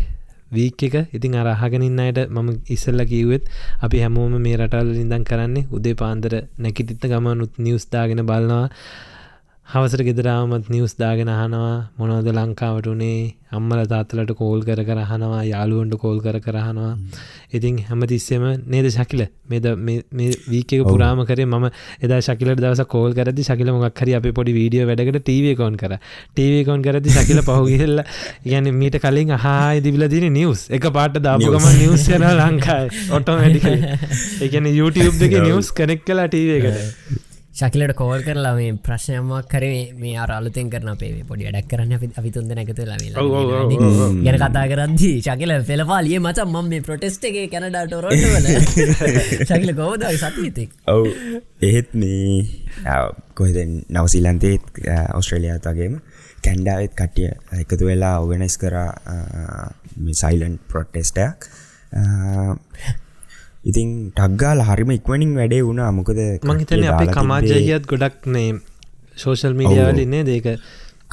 [0.53, 0.95] වීක් එක.
[1.13, 3.45] ඉතින් අරහගෙනින් අයට මම ඉස්සල්ල කිව්වෙත්
[3.83, 8.67] අපි හැමෝම මේ රටල් ඉඳන් කරන්නේ උදේ පාන්දර නැකිතිත්ත ගමනුත් නිවස්දාගෙන බලනවා.
[9.68, 11.72] හවසට ගෙදරාමත් නිවස් දාගෙන අහනවා.
[11.98, 13.35] මොනවද ලංකාවට උනේ?
[13.52, 16.92] අම්මල තාත්තලට කෝල් කර කරහනවා යාලුවන්ට කෝල් කර කරහනවා
[17.52, 19.22] ඉතින් හැමතිස්සෙම නේද ශකිල?
[19.46, 19.68] මෙද
[20.46, 21.68] වීකක පුරාම කරේ ම
[22.00, 25.98] එදා ශකිලට දවස කෝල් කරදි ශකිල මොක් හරි අප පොඩි වීඩියෝ වැඩකට ටීවකෝන් කර.
[26.33, 28.04] ටීවකෝන් කරදි ශකිල පහුගිල්ල
[28.46, 33.70] ගැන මීට කලින් අහා දිවිල දින නිවස් එක පාට දාපුගම නිවස් යන ලංකායි ඔටෝමැඩික
[34.42, 37.26] එකන YouTube දෙක නිවස් කනෙක් කලා ටීවකට
[37.59, 42.31] ශකිලට කෝල් කරලා මේ ප්‍රශ්නයමක් කරේ මේ අරලුතෙන් කරන පේ පොඩි ඩක් කරන්න අපි අපි
[42.31, 43.03] තුන්ද නැකතු ලම
[44.27, 48.47] ගැන කතා කරද්දී ශකිල පෙළපාලිය මච මම මේ ප්‍රොටෙස්ට එක කැනඩාට රොටවල
[49.42, 51.09] ශකිල කෝද සතිතෙක් ඔව්
[51.62, 52.38] එහෙත් මේ
[53.35, 53.59] කොහෙද?
[53.90, 54.62] නවසිලන්තේත්
[55.14, 55.99] ඔස්ට්‍රේලියාතගේම
[56.44, 58.88] කැන්ඩාවත් කට්ටිය එකතු වෙලා ඔගනස් කරා
[60.14, 61.51] සයිලන්් ප්‍රොටෙස්ටයක්
[63.64, 65.92] ඉතින් ටක්ගාල හරිම ඉක්වනින් වැඩේ වුණා.
[65.92, 66.18] මොකද
[66.51, 68.51] මහිතන අපේ කමාජයත් ගොඩක් නේ
[69.23, 70.47] සෝෂල් මීඩියවලින්නේ දේක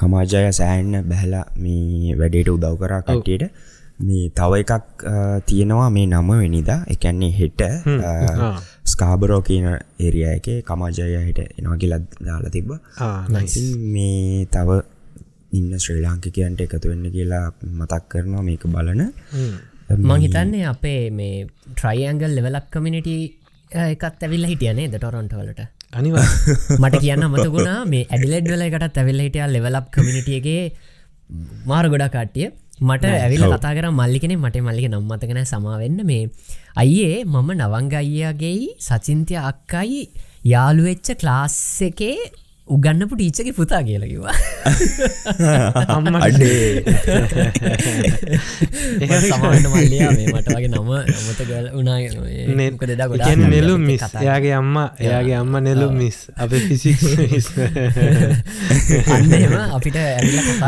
[0.02, 3.46] කමාජය සෑන්න බැහලා මේ වැඩේට උදව් කරා කට්ටියට.
[4.08, 5.04] මේ තව එකක්
[5.50, 6.80] තියෙනවා මේ නම වෙනිදා.
[6.94, 7.62] එකන්නේ හෙට
[8.92, 9.68] ස්කාබරෝ කියන
[10.06, 12.72] ඒරිය එක කමාජය හිට එනවා කියලත් දාලා තිබ්බ.
[13.94, 14.82] මේ තව
[15.58, 17.46] ඉන්න ශ්‍රී ලාංකිකයන්ට එකතු වෙන්න කියලා
[17.80, 19.02] මතක් කරනවා මේක බලන
[19.90, 23.10] මං හිතන්නේ අපේ මේ ට්‍රයිඇංගල් ලෙවලක් කමිනිට
[23.86, 25.62] එකත් ඇවිල්ල හිටියනේ ද ටොරොන්ටවලට
[25.94, 26.26] අනිවා
[26.80, 30.64] මට කියන්න මතකුණා මේ ඇඩිලෙඩ් වල එකට ඇවිල්ල හිටිය ලෙවලක් කමිනිටියගේ
[31.66, 32.48] මාර ගොඩා කාටිය
[32.82, 36.24] මට ඇවිල කතා කර මල්ලි කෙනෙ මට මල්ලික නම්මතකන සමාවෙන්න මේ
[36.76, 40.02] අයියේ මම නවංග අයියාගේ සචින්තය අක්කයි
[40.46, 42.18] යාළුවෙච්ච ක්ලාස් එකේ
[42.74, 44.34] උගන්නපු ටීචක පුතා කියලකිවා
[45.96, 46.16] අම්ම.
[46.18, 46.82] අඩේ.
[49.26, 50.90] සමාට මල්ලයා මේ මට වගේ නම
[52.66, 53.22] නමත දෙදා ගොඩ
[53.54, 54.02] නෙලුම් මිස්.
[54.24, 56.18] එයාගේ අම්ම එයාගේ අම්ම නෙලුම් මිස්.
[56.42, 57.00] අප ෆිසික්
[59.18, 59.98] අන්නම අපිට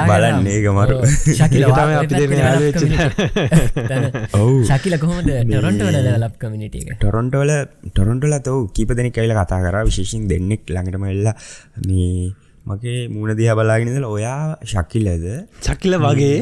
[0.10, 0.98] බලන්න ඒක මරු.
[4.70, 6.88] ශකිල කොහොමද ටොරොන්ටවල ලබ් කමිනිට එක?
[7.02, 7.52] ටොරොන්ටෝල
[7.90, 9.76] ටොරොන්ටල තව කීපදනි කයිල කතා කර.
[9.90, 11.36] විශේෂෙන් දෙන්නෙක් ළඟටම එල්ලා
[12.65, 15.26] මගේ මූුණ දිහ බලාගෙනදල ඔයා ශක්කිලද
[15.62, 16.38] චකිල වගේ.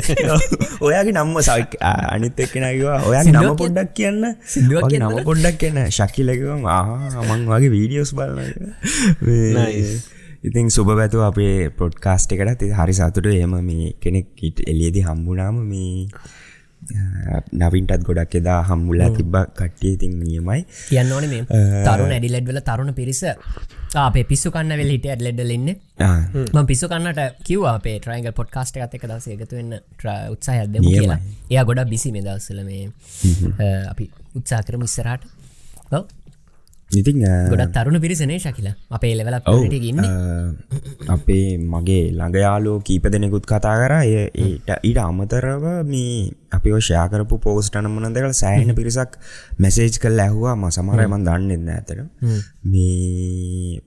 [0.86, 1.76] ඔයාගේ නම්ම සක්
[2.12, 4.24] අනිත් එක්කෙනකිවා ඔයාගේ නම පොඩ්ඩක් කියන්න.
[4.46, 5.80] සිදුවගේ නම පොඩ්ඩක් කියන්න.
[5.90, 8.64] ශක්කිලකම ආමං වගේ වීඩියෝස් බලන්න
[10.44, 13.28] ඉතින් සුබ පැතු අපේ පොඩ්කාස්ට එකට ති හරි සතුට.
[13.38, 16.08] එම මේ කෙනෙක් ඉට එලියදි හම්බුනාම මේ
[17.54, 20.60] නවින්ටත් ගොඩක් එදා හම්මුල්ලා තිබ්බ කට්ටිය ඉතින් නියමයි.
[20.88, 21.44] කියන්න ඕන මේ
[21.86, 23.24] තරුණ ඇඩිලෙඩ්වල තරුණ පිරිස
[24.02, 25.68] අපේ පිස්සු කන්න වෙල් හිට ඇඩ්ලෙඩ්ලඉන්න
[26.54, 29.78] ම පිස්සු කන්නට කිව අපේ ට්‍රයිග පොඩ්කාස්ට එකත් එක දස එකතුවෙන්න
[30.34, 31.18] උත්සාහ ඇද කියලා.
[31.50, 32.90] එයා ගොඩක් බිසි මෙදවස්සල මේ
[33.92, 35.24] අපි උත්සා කරම ඉස්සරට
[36.90, 38.68] ඉතින් ගොඩක් තරුණ පිරිසනේ ශකිල.
[38.90, 40.04] අපේ ලෙවලක් ගන්න.
[41.08, 43.94] අපේ මගේ ළඟයාලෝ කීප දෙනෙකුත් කතා කර.
[44.02, 49.18] ඒට ඊට අමතරව මේ අපි ෝෂයාකරපු පෝස්ටන මනදකල සෑහන පිරිසක්
[49.58, 50.54] මැසේජ් කල් ඇහවා.
[50.56, 51.98] ම සමරයමන් දන්නෙන්න ඇතර
[52.64, 53.80] මේ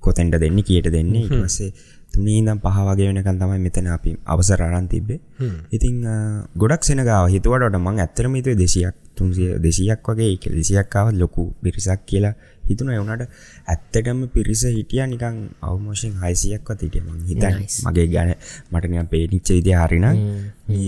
[0.00, 1.26] කොතැන්ට දෙන්න කියට දෙන්නේ?
[1.28, 1.72] ඉටසේ
[2.14, 5.20] තුනේ දම් පහ වගේ වෙනකන් තමයි මෙතන අපි අවසර අරන් තිබ්බේ.
[5.72, 6.02] ඉතිං
[6.56, 12.34] ගොඩක් සෙනගාව හිතුවට මං ඇත්තරමීතුව දෙසියක් තුන්සිය දෙසියක් වගේ එක දෙසියක්කාවත් ලොකු පිරිසක් කියලා
[12.68, 13.22] හිතුන එවනට
[13.72, 15.36] ඇත්තටම පිරිස හිටිය නිකං
[15.68, 17.02] අවමෝෂෙන් හයිසියක්වත් හිටිය.
[17.06, 18.30] මං හිතයි මගේ ගැන
[18.72, 20.06] මටනය පේනිච්ච විදි හරින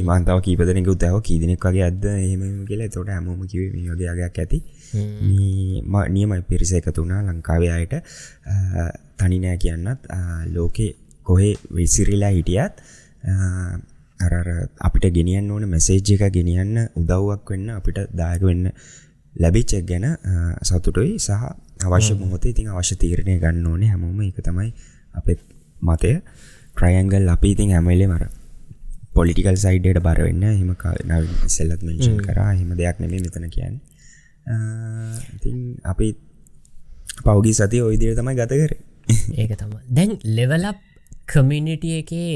[0.09, 2.91] මන්තාව කීපදනෙක උතව කීදනෙක් වගේ ඇද එහෙම කියලා.
[2.97, 4.59] තොට හැමෝම කිව වගේයක් ඇති.
[6.15, 7.95] නියමයි පිරිස එකතුනා ලංකාවයායට
[9.19, 10.01] තනිනෑ කියන්නත්.
[10.55, 10.91] ලෝකේ
[11.27, 12.75] කොහේ විසිරිලා හිටියත්
[14.25, 14.49] අරර
[14.87, 18.65] අපිට ගෙනියන්න ඕන මැසේජ් එක ගෙනියන්න උදව්වක් වෙන්න අපිට දායක වෙන්න
[19.43, 20.07] ලැබිච්චක් ගැන
[20.69, 21.13] සතුටුයි.
[21.27, 21.33] සහ
[21.87, 24.21] අවශ්‍ය මොහොතේ ඉතින් අවශ්‍ය තීරණය ගන්න ඕනේ හැමෝම.
[24.29, 24.71] එක තමයි
[25.19, 25.41] අපත්
[25.89, 26.13] මතය.
[26.77, 28.25] ට්‍රයන්ගල් අපි ඉතින් හැමලේ මර
[29.17, 30.71] පොලිටිකල් සයිඩට බරවෙන්න හෙම
[31.57, 32.53] සෙල්ලත් මෙන්ෂන් කරා.
[32.61, 33.77] හෙම දෙයක් නෙමේ මෙතන කියන්න.
[35.37, 35.59] ඉතින්
[35.93, 36.09] අපි
[37.27, 38.73] පෞගී සති ඔයිදිර තමයි ගත කර.
[39.41, 40.79] ඒක තම දැන් ලෙවලප්
[41.33, 42.33] කමිනිටිය එකේ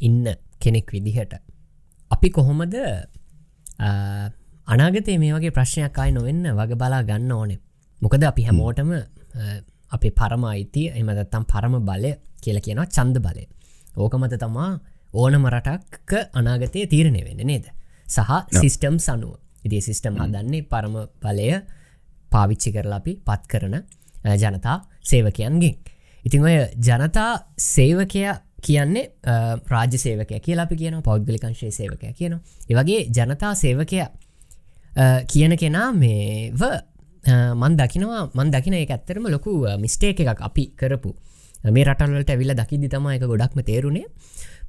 [0.00, 0.26] ඉන්න
[0.62, 1.34] කෙනෙක් විදිහට.
[2.10, 2.74] අපි කොහොමද
[4.72, 7.58] අනාගතේ මේ වගේ ප්‍රශ්නයක් අයි නොවෙන්න වග බලා ගන්න ඕනේ.
[8.02, 8.90] මොකද අපි හැමෝටම
[9.94, 13.44] අපේ පරම අයිතිය එමදත්තම් පරම බලය කියල කියනවා චන්ද බලය.
[13.96, 14.70] ඕකමත තමා
[15.14, 17.66] ඕනම රටක් අනාගතය තීරණය වෙන්න නේද?
[18.06, 19.34] සහ සිිස්ටම් සනුව
[19.66, 21.48] ඉදි සිිස්ටම් අදන්නේ පරම බලය
[22.32, 23.76] පාවිච්චි කරලා අපි පත් කරන
[24.42, 24.76] ජනතා
[25.10, 25.76] සේවකයන්ගෙන්.
[26.24, 26.56] ඉතිං ඔය
[26.86, 27.30] ජනතා
[27.72, 28.34] සේවකයා
[28.66, 29.04] කියන්නේ
[29.72, 32.34] රාජ්‍ය සේවකය කියලා අපි කියන පෞද්ගලිකංශය සේවකය කියන
[32.70, 34.00] ඒවගේ ජනතා සේවකය
[35.32, 36.62] කියන කෙනා මේව
[37.60, 39.52] මන් දකිනවා මන් දකින එක ඇත්තරම ලොකු
[39.84, 41.14] මිස්ටේක එකක් අපි කරපු.
[41.74, 44.06] මේ රටල්වලට ඇවිල්ල දකිදි තම එක ගොඩක්ම තේරුණේ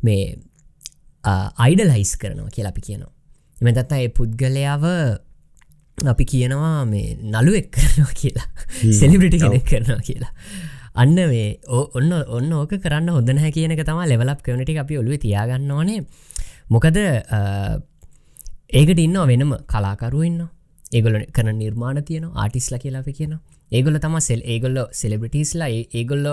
[0.04, 0.38] මේ
[1.66, 3.12] අයිඩල් හයිස් කරනවා කියලා අපි කියනවා.
[3.58, 4.86] එමතත්තා ඒ පුද්ගලයාව
[6.14, 8.48] අපි කියනවා මේ නළුවෙක් කරනවා කියලා.
[9.02, 10.34] සෙලිබ්‍රිටි කෙනෙක් කරනවා කියලා
[11.02, 11.48] අන්න මේ
[11.98, 16.02] ඔන්න ඔන්න ඕක කරන්න හොදන කියනක තම ලෙවලක් කවනටි අපි ඔලුව තියාගන්න ඕනේ.
[16.74, 16.98] මොකද
[18.80, 20.42] ඒකට ඉන්න වෙනම කලාකරු ඉන්න
[20.98, 23.34] ඒගොල කන නිර්මාණ තියන ආටිස්ල කියලා අපි කියන
[23.72, 26.28] ඒගොල තම සෙල් ඒගොල්ල සෙලිබිටිස්ලා ඒගොල්ල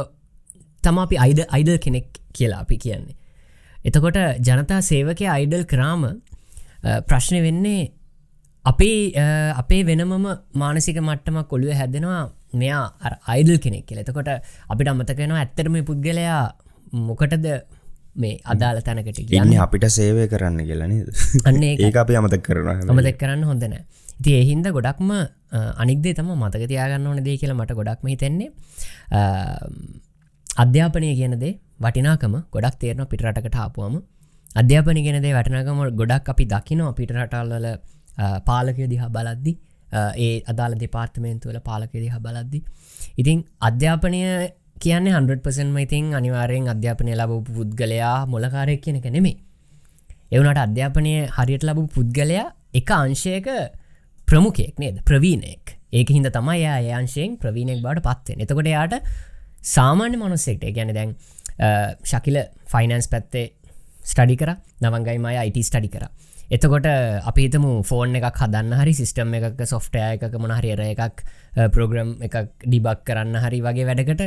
[0.84, 3.16] තම අපි අයිඩ අයිඩල් කෙනෙක් කියලා අපි කියන්නේ.
[3.86, 6.02] එතකොට ජනතා සේවකය අයිඩල් කරාම
[7.08, 7.82] ප්‍රශ්නය වෙන්නේ
[8.64, 8.98] අපේ
[9.60, 10.26] අපේ වෙනමම
[10.62, 12.22] මානසික මට්ටමක් කොළුව හැදෙනවා
[12.60, 12.84] මෙයා
[13.32, 14.00] අයිඩල් කෙනෙක් කියල.
[14.02, 14.30] එතකොට
[14.72, 16.42] අපිට අමතකෙනවා ඇත්තරම පුද්ගලයා
[17.08, 17.46] මොකටද
[18.22, 20.92] මේ අදාල තැනකට කියන්න අපිට සේවය කරන්න කියලන
[21.48, 23.76] අන්න ඒ අපි අමතක් කරන අමතක් කරන්න හොඳන
[24.24, 25.10] ති එහින්ද ගොඩක්ම
[25.82, 28.50] අනික්දේ තම මතක තියාගන්න ඕන දේ කියලා මට ගොඩක්ම හිතෙන්නේ.
[30.62, 31.52] අධ්‍යාපනය කියනදේ
[31.84, 33.94] වටිනාකම ගොඩක් තේරන පිටරටකට හාපුුවම
[34.60, 37.66] අධ්‍යාපනය ගෙනදේ වටනකම ගොඩක් අපි දකිනවා පිටරටල්වල
[38.48, 39.52] පාලකය දිහා බලද්දි
[39.92, 42.60] ඒ අදාළ දෙපාර්තමේන්තුවල පාලකය දිහා බලද්දි.
[43.20, 44.20] ඉතින් අධ්‍යාපනය
[44.80, 49.36] කියන්න 100%ම ඉතින් අනිවාරයෙන් අධ්‍යාපනය ලබපු පුද්ගලයා මොලකාරයක් කියනක නෙමේ
[50.32, 53.48] එවනට අධ්‍යාපනය හරියට ලබපු පුද්ගලයා එක අංශයක
[54.28, 54.96] ප්‍රමුඛයෙක් නේද?
[55.04, 55.76] ප්‍රවීණයෙක්.
[55.92, 58.94] ඒක හිද තමයි යා අංශයෙන් ප්‍රවීණෙක් බට පත්වෙන් එතකොට යාට
[59.74, 61.10] සාමාන්‍ය මනුස්සෙක්ට ගැන දැන්
[62.10, 62.38] ශකිල
[62.72, 63.46] ෆයිනන්ස් පැත්තේ
[64.02, 64.54] ස්ටඩි කර.
[64.82, 66.08] නවංගයිමයි අයිට ස්ටඩි කර.
[66.52, 66.86] එතකොට
[67.24, 71.22] අපිතම ෆෝන් එකක් හදන්න හරි සිිස්ටම් එකක සොෆ්ටය එකක මොනහරිර එකක්
[71.70, 74.22] ප්‍රෝග්‍රම් එකක් ඩිබක් කරන්න හරි වගේ වැඩකට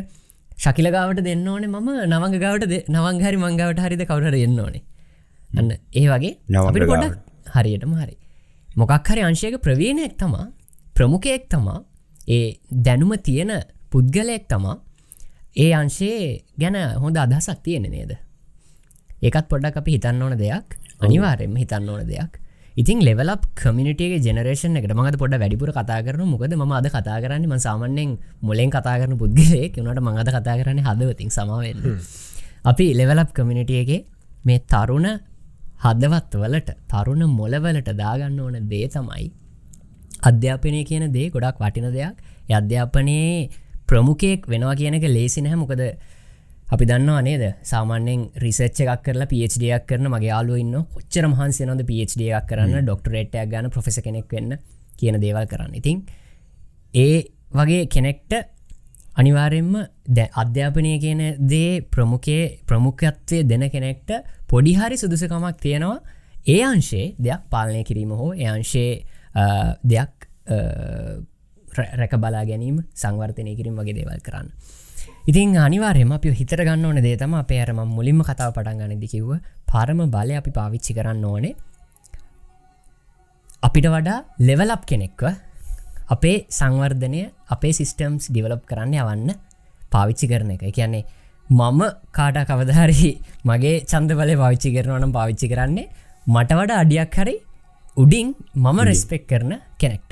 [0.58, 1.70] ශකිල ගාවට දෙන්න ඕනේ.
[1.70, 4.84] මම නවංග ගවට නවංහරි මංගවට හරිද කවුට එන්න ඕනේ.
[5.50, 7.20] අන්න ඒ වගේ අපිට ගොඩක්
[7.56, 8.16] හරියටම හරි.
[8.70, 10.48] මොකක් හරි අංශයක ප්‍රවීණයක් තමා
[10.96, 11.80] ප්‍රමුඛයෙක් තමා
[12.30, 13.54] ඒ දැනුම තියෙන
[13.92, 14.78] පුද්ගලයෙක් තමා
[15.58, 18.18] ඒ අංශයේ ගැන හොඳ අදහසක් තියෙන නේද?
[19.22, 22.40] ඒකත් පොඩ්ඩක් අපි හිතන්න ඕන දෙයක් අනිවාරෙන්ම හිතන්න ඕන දෙයක්.
[22.76, 27.60] ඉතින් ලෙවලක් කමිනිටේ ජනරේෂන එකට මඟ පොඩ වැඩිපුර කතා කරන මොකද ම අද කතා කරන්න
[27.60, 29.78] සාමන්‍යෙන් මුලෙන් කතා කරන පුද්ගලයෙක්.
[29.78, 32.02] වනට මඟද කතා කරන්න හදවතින් සමවෙන්න.
[32.66, 34.02] අපි ලෙවලප් කමිනිටියගේ
[34.44, 35.08] මේ තරුණ
[35.86, 39.32] හදවත් වලට තරුණ මොලවලට දාගන්න ඕන දේ තමයි
[40.24, 41.30] අධ්‍යාපනය කියන දේ.
[41.30, 42.16] ගොඩක් වටින දෙයක්.
[42.52, 43.50] අධ්‍යාපනයේ
[43.88, 45.82] ප්‍රමුඛයෙක් වෙනවා කියනක ලේසි නැහැ මොකද
[46.66, 47.44] අපි දන්නවා නේද?
[47.64, 53.52] සාමාන්‍යෙන් රිසච්ච එකක් කරලා පිඩක් කරන මගේ යාලුව ඉන්න කොච්චර මහන්සේ නොද පිඩක් කරන්න ඩොක්ටරේට්යක්
[53.52, 54.58] ගන්න ප්‍රෙස කෙනෙක් වෙන්න
[54.98, 55.74] කියන දේවල් කරන්න.
[55.74, 56.02] ඉතින්
[56.96, 57.18] ඒ
[57.52, 58.34] වගේ කෙනෙක්ට
[59.16, 59.74] අනිවාරෙන්ම
[60.10, 64.10] දැ අධ්‍යාපනය කියන දේ ප්‍රමුඛේ ප්‍රමුඛත්වය දෙන කෙනෙක්ට
[64.48, 66.00] පොඩිහරි සුදුසකමක් තියෙනවා.
[66.48, 68.92] ඒ අංශේ දෙයක් පාලනය කිරීම හෝ එයංශේ
[69.86, 70.14] දෙයක්
[71.94, 74.50] රැක බලා ගැනීම සංවර්තනය කිරීම වගේ දේවල් කරන්න
[75.30, 79.32] ඉතින් අනිවාරයම අපි හිතර ගන්න ඕන දේතම අපේ අරම මුලින්ම කතාව පටන් ගන්නදි කිව්ව
[79.72, 81.54] පරම බලය අපි පාවිච්චි කරන්න ඕනේ.
[83.68, 85.26] අපිට වඩා ලෙවලප් කෙනෙක්ව
[86.16, 87.22] අපේ සංවර්ධනය
[87.56, 89.32] අපේ සිිස්ටම්ස් ඩිවලප් කරන්න යවන්න
[89.94, 90.64] පාවිච්චි කරන එක.
[90.78, 91.04] කියන්නේ
[91.50, 91.82] මම
[92.18, 93.12] කාට කවදහරි
[93.50, 95.92] මගේ චන්ද බල පාවිච්චි කරනවනම් පාවිච්චි කරන්නේ
[96.28, 97.36] මට වඩා අඩියක් හරි
[97.98, 100.12] උඩින් මම රෙස්පෙක් කරන කෙනෙක්ට.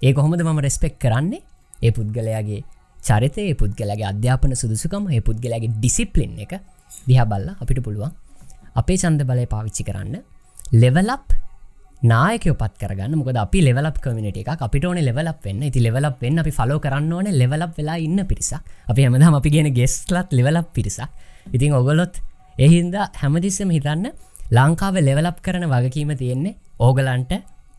[0.00, 1.44] ඒ කොහොමද මම රෙස්පෙක් කරන්නේ?
[1.84, 2.62] ඒ පුද්ගලයාගේ
[3.08, 6.52] චරිතය පුද්ගලගේ අධ්‍යාපන සුදුසුකම ඒ පුද්ගලගේ ඩිසිප්ලින් එක
[7.08, 8.12] දිහා බල්ල අපිට පුළුවන්
[8.74, 10.14] අපේ චන්ද බලය පාවිච්චි කරන්න
[10.72, 11.26] ලෙවලප්
[12.02, 13.12] නායක පත් කරගන්න.
[13.16, 15.62] මොකද අපි ලෙවලප් කමිට එක අපිට ඕන ලෙවලක් වෙන්න.
[15.70, 18.60] ති ලෙවලක් වෙන්න අපි ෆලෝ කරන්න ඕන ලෙවලක් වෙලා ඉන්න පිරිසක්.
[18.90, 21.08] අපි හැමදම අපි ගෙන ගෙස්ලත් ලෙවලක් පිරිසක්.
[21.52, 22.20] ඉතින් ඔගොලොත්
[22.58, 24.12] එහින්ද හැමතිස්සම හිතන්න
[24.50, 27.32] ලංකාව ලෙවලප් කරන වගකීම තියෙන්නේ ඕගලන්ට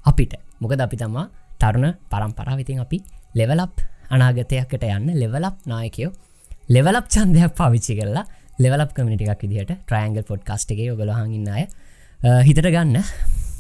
[0.06, 0.34] අපිට.
[0.60, 2.98] මොකද අපි තමා තරුණ පරම්පරාවිතින් අපි
[3.36, 6.12] ලෙවලප් අනාගතයක්කට යන්න ලෙවලප් නායකයෝ.
[6.70, 8.26] ලෙවලප් චන්දයක් පාවිච්චි කරලා
[8.60, 11.66] ලෙවලප් කමිටික් විදිහට ට්‍රයින්ගල් පොඩ් කාස්ටගේ ඔගලහඟන්න අය.
[12.44, 13.02] හිතට ගන්න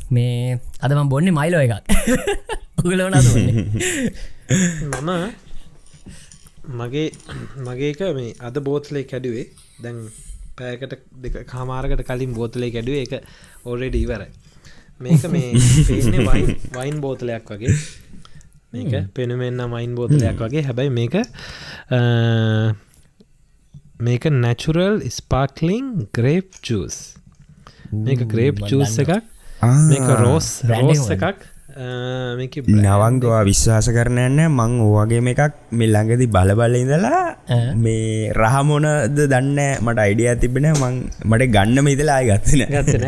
[0.10, 1.86] මේ අදම බොන්න මයිලෝ එකක්.
[2.80, 3.16] ඔගලවන
[4.92, 5.12] මම
[6.80, 7.10] මගේ
[7.60, 9.46] මගේක මේ අද බෝත්ලේ කැඩුවේ.
[9.84, 10.02] දැන්
[10.58, 12.96] පෑකට දෙක කාමාරකට කලින් බෝතලේ කැඩුව.
[12.98, 13.14] එක
[13.66, 14.32] ඕරෙඩ ඉවරයි.
[15.00, 15.52] මේක මේ
[16.76, 17.76] වයින් බෝතලයක් වගේ
[18.76, 20.66] මේක පෙනුමෙන්න්න මයින් බෝතලයක් වගේ.
[20.68, 21.16] හැබැයි මේක
[24.08, 27.02] මේක නැචුරල් ස්පාක්ලිං ග්‍රේප් චස්
[28.06, 29.14] මේක ග්‍රේප් චස් එකක්.
[29.92, 31.52] මේක රෝස් රෝස් එකක්.
[31.76, 37.24] නවංගවා විශ්වාස කරනයන්න මං ඕවගේ එකක් මෙල්ලඟදි බලබල ඉඳලා
[37.84, 40.96] මේ රහමොනද දන්න මට අයිඩිය තිබෙන මං
[41.30, 43.06] මට ගන්න ඉදලා ගත්තන ගත්තන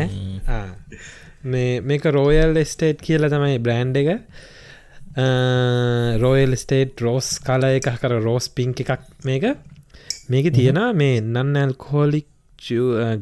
[1.44, 4.10] මේ මේක රෝයල් ස්ටේට් කියල තමයි බ්‍රෑන්් එක
[5.18, 9.46] රෝයල් ස්ටේට් රෝස් කල එක කර රෝස් පිංක එකක් මේක.
[10.28, 12.28] මේක තියෙන මේ non alcoholic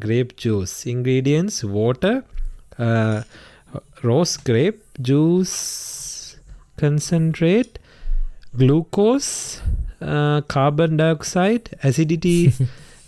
[0.01, 2.05] grape juice ingredients water
[4.03, 5.53] rose grape juice
[6.77, 7.79] concentrate
[8.53, 9.29] glucose
[10.47, 12.27] carbon dioxide acidity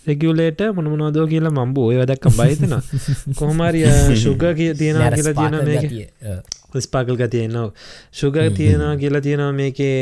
[0.06, 2.74] regulator මොනමනෝදෝ කියලා මම්බ ඔය වැදක්ක බයිතන
[3.40, 6.40] කොහමරිය ශුග කිය තියෙනවා කියලා තියෙන
[6.74, 7.66] මේ ස්පාකල් ගතියනවා
[8.12, 9.94] ශුග තියෙනවා කියලා තියෙනවා මේකේ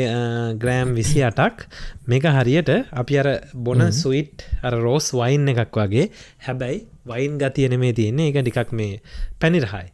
[0.63, 1.65] ග්‍රෑම් විසි අටක්
[2.07, 6.09] මේක හරියට අපි අර බොන සුයිට් අර රෝස් වයින් එකක් වගේ.
[6.47, 8.29] හැබැයි වයින් ගතියන මේ තියෙන්නේ.
[8.31, 9.01] එක ටිකක් මේ
[9.39, 9.87] පැනිරහයි.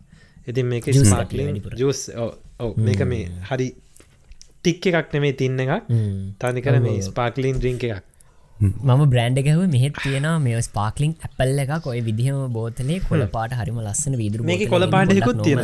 [0.48, 2.02] ඉතින් මේක ස්පාක්ලින් ජස්
[2.60, 3.70] ඔව මේක මේ හරි
[4.64, 5.88] ටික් එකක් නෙමේ තින්න එකක්.
[6.40, 8.15] තනිකර මේ ස්පාක්ලින් ද්‍රිංක එකක්
[8.58, 13.80] මම බ්‍රන්ඩ් ගැව මෙහෙත් තියෙන මේ ස්පාක්ලිං ඇපල්ල එක කොයි විදිහම බෝතලේ කොල පාට හරිම
[13.82, 15.60] ලස්සන වීදුර මේක කොල පාටයකුත් තියෙන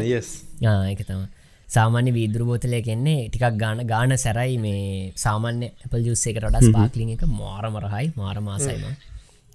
[0.90, 1.22] එක තම
[1.68, 4.84] සාමාන්‍ය වීදුර බෝතලය කෙන්නේ ටිකක් ගාන ගාන සැරයි මේ
[5.18, 8.84] සාමාන්‍ය ඇපල් ජුස්සේ එකට ඩස් පාක්ලිං එක මාරමරහයි මාරමාසයිම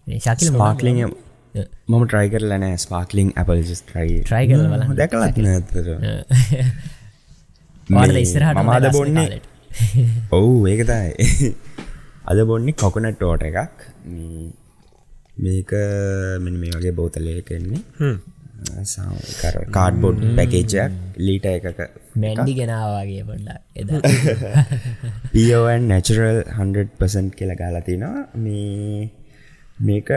[0.07, 4.61] ශකිල පාක්ලිං මම ට්‍රයි කරලනෑ ස්පාක්ලිං ඇපල් ට්‍රයි ට්‍රයි කර
[4.97, 5.37] දැකලත්
[8.19, 9.41] ඉස්සරහට මමාද බොන්නේ.
[10.37, 11.51] ඔවු ඒකතයි
[12.31, 13.79] අද බොන්නේ කොකනට ටෝට එකක්.
[15.45, 15.71] මේක
[16.45, 17.83] මෙ මේ වගේ බෝතලයක එන්නේ.
[19.77, 20.93] කාඩ්බොඩ් පැකේජයක්
[21.27, 21.81] ලීට එකක.
[22.23, 23.61] මැන්ඩි ගෙනාවගේ පොඩ්ඩක්.
[23.81, 23.89] එද.
[25.33, 29.11] පිෝන් නැචරල් 100% කියල ගාලතිනවා මේ
[29.81, 30.11] මේක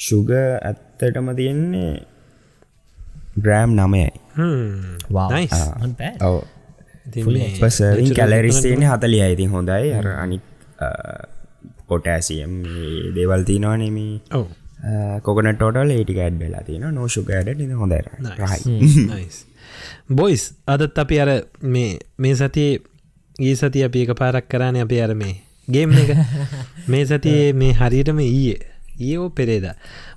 [0.00, 1.92] ශුග ඇත්තටම තියෙන්නේ
[3.44, 4.10] ග්‍රෑම් නමයයි
[6.28, 6.38] ඔව.
[7.62, 9.90] පසරින් කැලරිස්තේන හතලිය අයිති හොඳයි.
[9.98, 10.44] අර අනික්
[11.88, 12.56] පොටෑසියම්
[13.14, 13.98] දේවල් තිනවානෙම
[15.22, 17.96] කොකන ටෝටල් ඒටික ඇඩ් වෙලා තියෙන නෝෂුකෑඩ ඉ හොඳ
[18.38, 18.78] රහයි.
[20.16, 21.30] බොයිස් අදත් අපි අර
[21.64, 22.80] මේ මේ සතියේ
[23.40, 25.34] ඒ සති අපි එක පාරක් කරන්න අපි අර මේ
[25.68, 26.14] ගේම් එක.
[26.92, 28.58] මේ සතියේ මේ හරියටම ඊයේ
[29.00, 29.66] ඒෝ පෙරේද.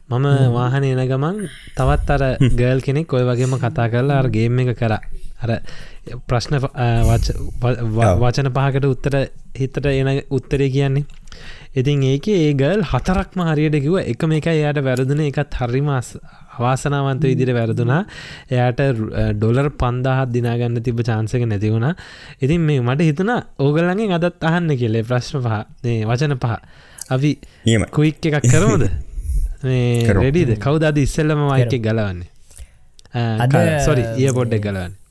[0.10, 1.38] මම වාහන එන ගමන්
[1.76, 2.24] තවත් අර
[2.60, 4.96] ගල් කෙනෙක් ඔය වගේම කතා කරලා අර ගේම් එක කර.
[5.44, 5.52] අර
[6.28, 6.56] ප්‍රශ්න
[8.22, 9.16] වචන පහකට උත්තර
[9.56, 11.06] හිතට එන උත්තරය කියන්නේ.
[11.76, 15.22] ඉතින් ඒක ඒගල් හතරක්ම හරියට කිව එක මේක එයාට වැරදුන.
[15.22, 16.10] එකත් හරිමස්
[16.58, 18.02] අවාසනාවන්ත විදිර වැරදුනා.
[18.52, 18.82] එයාට
[19.38, 21.94] ඩොලර් පන්දාහත් දිනාගන්න තිබ චාන්සක නැතිවුණා
[22.42, 25.56] ඉතින් මේ මට හිතුනා ඕගල්ලඟෙන් අදත් අහන්න කෙලේ ප්‍රශ්න පහ
[26.06, 26.54] වචන පහ.
[27.10, 27.32] අපි
[27.92, 28.84] කුයික් එකක් කරෝද
[30.20, 32.28] රෙඩිද කවුද අද ඉස්සල්ලම වයික ගලවන්නේ?
[33.86, 35.03] සොරි ඒ පොඩ්ඩක් ගලවන්න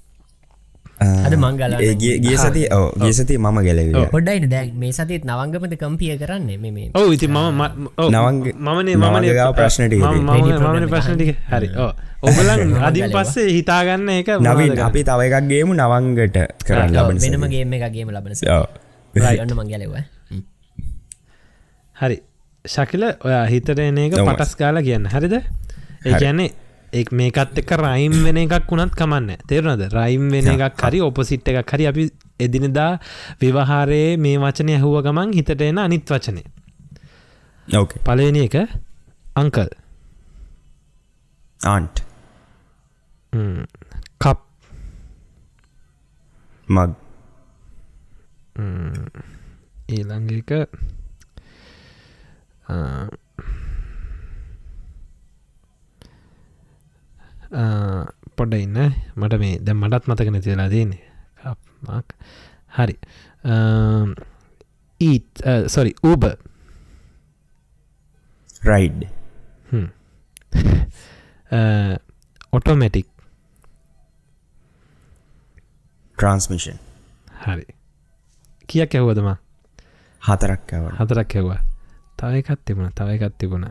[1.02, 6.16] අද මංගල ගිය සති ඕ ගිය සති මම ගැලව පොඩ්ඩයින දැ මේ සතිත් නවංගමට කම්පිය
[6.16, 7.62] කරන්නේ මේ ඔව ඉති මම
[8.08, 11.68] නවන්ගේ මමනේ මමන ගාව ප්‍රශ්නට මමන ප්‍රශ්නටික හරි
[12.22, 18.10] ඔබලන් අදින් පස්සේ හිතාගන්න එක නවින් අපි තව එකක් ගේමු නවංගට කරන්න ලබන වෙනමගේම එකගේම
[18.10, 18.32] ලබන
[19.38, 19.96] ඔන්න මංගලව
[21.96, 22.18] හරි
[22.64, 26.50] ශකිල ඔය හිතරන එක පටස් කාලා කියන්න හරිද ඒ කියන්නේ
[26.92, 29.84] ඒ මේකත් එක්ක රයිම් වෙන එකක් වුණත් කමන්න තේරුණද?
[29.90, 32.04] රයිම් වෙන එකක් හරි ඔපසිට් එකක් හරි අපි
[32.38, 32.90] එදිනදා
[33.40, 36.42] විවහාරයේ මේ වචනය ඇහුව ගමන් හිතට එන අනිත් වචනය
[38.04, 38.56] පලවෙනි එක
[39.36, 39.70] අංකල්
[41.60, 42.02] ආන්ට්
[44.18, 44.38] කප්
[46.68, 46.90] මග්
[49.88, 50.50] ඊළඟ එක
[58.36, 58.78] පොඩ ඉන්න
[59.16, 61.00] මට මේ දැ මටත් මතක නැතිලා දන්නේ
[62.72, 62.96] හරි
[65.00, 66.24] ඊත් sorry Uber
[68.62, 69.04] ride
[72.52, 73.08] automatic
[76.18, 76.78] transmission
[77.42, 77.66] හරි
[78.68, 79.28] කියක් ඇව්වදම
[80.22, 81.60] හතරක් හතරක් ඇව්වා
[82.16, 83.66] තව එකත් තිබුණ තව එකත් තිබුණ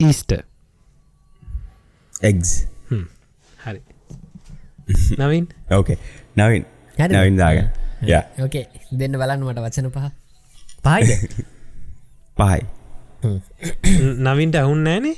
[0.00, 0.32] ඊස්ට
[2.22, 2.52] එක්ස්
[3.64, 3.80] හරි.
[5.18, 5.44] නවින්?
[5.70, 5.98] ඕකේ
[6.36, 6.64] නවින්.
[6.98, 7.58] නවින් දාග
[8.42, 10.10] ඕකේ දෙන්න බලන්න මට වචන පහ.
[10.82, 11.04] පායි
[12.38, 12.62] පහයි.
[14.20, 15.16] නවින්ට ඇහුන් නෑනේ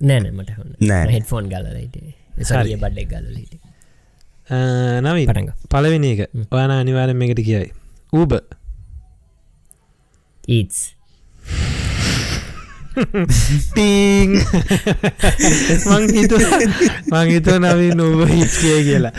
[0.00, 1.10] නෑන මට නෑ.
[1.14, 1.96] හෙටෆෝන් ගලලයිට
[2.42, 3.54] සරිය බඩ්ඩෙක් ගලලයිට
[5.06, 6.20] නවී පටඟ පලවෙනි එක.
[6.50, 7.68] ඔයාන අනිවාරෙන් එකට කියයි.
[8.12, 8.32] ඌබ
[10.48, 10.78] ඊස්
[13.00, 14.30] ටීං
[15.86, 16.36] මංහිතු
[17.10, 19.12] මංහිතු නවින් උබ හිස් කිය කියලා.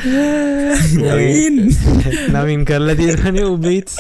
[2.32, 3.98] නවින් කරලා තියෙන උබයිස්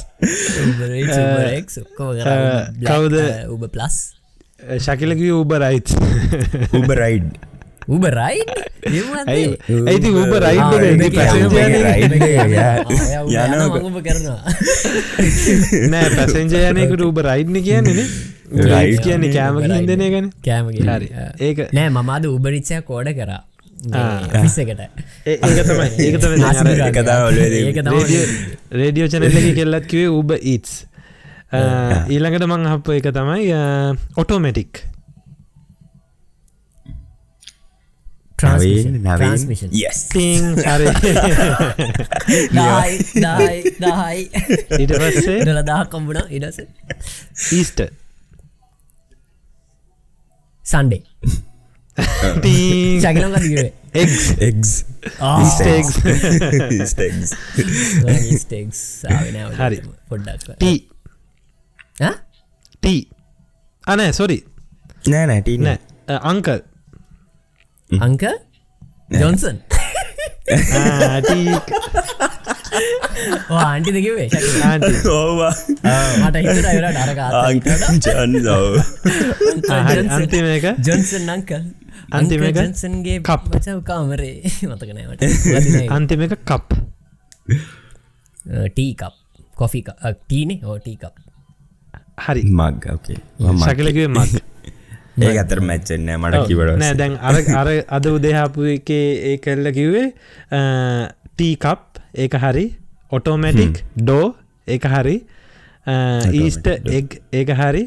[2.85, 3.15] කවුද?
[3.49, 3.95] උබ ප්ලස්
[4.79, 5.89] ශකිලකි උබ රයිත්
[7.87, 8.39] උබ රයි
[9.85, 14.39] ඇති උබ ආ, රයිඩ් ඒක පැසෙන්ජර් යන්න රයිඩ් එක යා- යන යනකොට කරනවා
[15.91, 18.05] නෑ පැසෙන්ජයනයකට උබ රයිඩ්න කියන්නේ
[18.65, 21.09] රයි් කියන්නේ කෑම හිදනය ගැන කෑමගේ හරි
[21.41, 23.41] ඒක නෑ මමාද උබරිච්චය කෝඩ කරා
[24.35, 24.81] පිස්ස එකට
[25.25, 28.27] ඒ- ඒක තමයි ඒක තමයි දැන් අර එක තමයි ඔළුවේ ඒක රේඩියෝ
[28.77, 30.73] රේඩියෝ චැනල්ල එක කෙල්ලත් කිවේ උබ ඉත්ස්
[32.09, 33.49] ඊළඟට මං හප්ප එක තමයි
[34.17, 34.83] ඔටෝමටික්
[38.43, 39.99] නවීන් නවීන් ට්‍රන්ස්මිෂන් yes.
[40.13, 40.85] තිං හරි
[42.55, 44.23] දායි දායි දායි
[44.79, 45.39] ඊට පස්සේ?
[45.45, 46.61] දල දා කොම්බුණ ඉඩස
[47.51, 47.85] ඊස්ට
[50.65, 51.03] සන්ඩේ
[53.01, 54.39] චකලම් කතිවේ එක් eggs.
[54.39, 54.85] Eggs.
[55.19, 57.33] Easter eggs.
[58.41, 58.81] ස්ටෙක්ස්
[59.57, 59.81] හරි.
[60.09, 60.55] පොඩ්ඩක්.
[60.55, 60.79] ටී
[62.79, 63.01] ටී
[63.83, 64.39] අනෑ සොරි
[65.07, 66.63] නෑ නැටි නෑ අංකල්
[67.99, 68.23] අංක
[69.11, 69.57] ජොන්සන්.
[73.51, 73.91] ආන්ටි.
[73.95, 74.29] දෙකිවේ
[75.11, 75.51] ඕවා
[76.23, 78.75] මට හිතට අයර ඩරකා ජන් දව
[80.09, 80.67] අන්තිම එක?
[80.79, 81.63] ජොන්සන් අංකල්
[82.11, 82.55] අන්තිම එක?
[82.57, 83.43] ජන්සන්ගේ කප්.
[83.51, 84.35] පචව කාමරේ.
[84.69, 85.21] මතකනෑමට
[85.97, 86.79] අන්තිම එක කප්.
[88.71, 89.19] ටීකප්
[89.55, 90.61] කොෆි ටීනේ?
[90.63, 91.15] හෝ ටීකප්
[92.21, 92.43] හරි.
[92.45, 93.19] මග් ඕකේ
[93.59, 94.50] ශකලකිවේ මක්
[95.19, 100.07] ඒ අතර මැච්චෙන්නෑ මට කිවට නෑ දැන් අර අර අද උදෙහාපු එක ඒ කල්ල කිව්වේ
[101.31, 102.65] ටීකප් ඒක හරි
[103.11, 104.35] ඔටෝමැටික් ඩෝ
[104.67, 105.17] ඒක හරි
[106.33, 107.83] ඊස්ට එක් ඒක හරි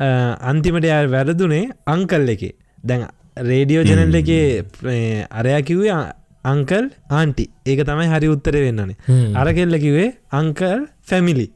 [0.00, 2.42] අන්තිමට යා වැරදුනේ අංකල් එක.
[2.84, 3.06] දැන්
[3.36, 4.30] රේඩියෝ ජනල් එක
[5.30, 6.00] අරයා කිව්වේ
[6.44, 8.96] අංකල් ආන්ටි ඒක තමයි හරි උත්තර වෙන්නනේ.
[9.34, 11.50] අර කෙල්ල කිවේ අංකල් ෆැමිලි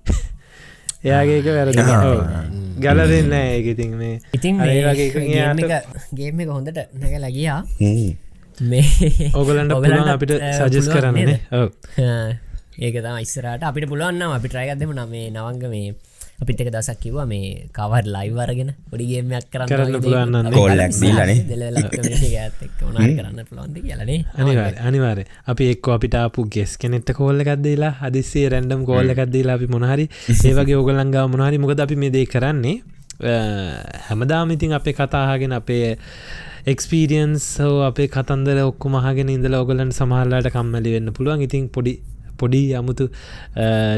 [1.06, 1.80] එයාගේ එක වැරදි.
[2.84, 4.16] ගලරෙන්න ඒක ඉතින් මේ.
[4.32, 8.10] ඉතින් අර ඒ වගේ එකකින් එයාට- ගේම එක හොඳට නැග ලගියා හ්ම්.
[8.60, 10.88] මේ ඔගලන්ට ඔයගලන්ට, පුළුවන් අපිට සජස්
[11.52, 12.28] ආ,
[12.84, 15.94] ඒක තම ඉස්සරට අපිට පුළුවන්නම් අපි ට්‍රයගත්දම නම් මේ නවංග මේ
[16.42, 20.36] අපිත් එක දසක් කිව්වා මේ කවර් ලයිවරගෙන පොඩිගේමයක් කරන්න කරන්න වගේ පුළුවන් දේවල්.
[20.36, 21.38] නම් අපි කෝල් එකක් දීලානේ.
[21.50, 26.76] දෙලලක් මේක ඇත් එක්ක මොනාරි කරන්න පුළුවන්ද කියලනේ අනිවාර අනිවාර අපි එක් අපිට අපපු ගෙස්
[26.78, 30.06] කෙනෙට කෝල්ල එකක්දේලා හදිස්සේ රැන්ඩම් කෝල්ල එකක්දේලා අපි මොනහරි
[30.50, 32.76] ඒවගේ ඕගලංගා මොනහරි මොකද අපි මේ දේ කරන්නේ
[34.08, 35.96] හැමදාමිතින් අපේ කතාහගෙන අපේ
[36.66, 41.40] එක්ස්පීරියන්ස් හෝ අපේ කතන්දර ඔක්කො මහගෙන ඉඳල ඔගලන්ට සමහල්ලාට කම්මලි වෙන්න පුළුවන්.
[41.40, 41.92] ඉතින් පොඩි
[42.42, 43.08] පොඩි අමුතු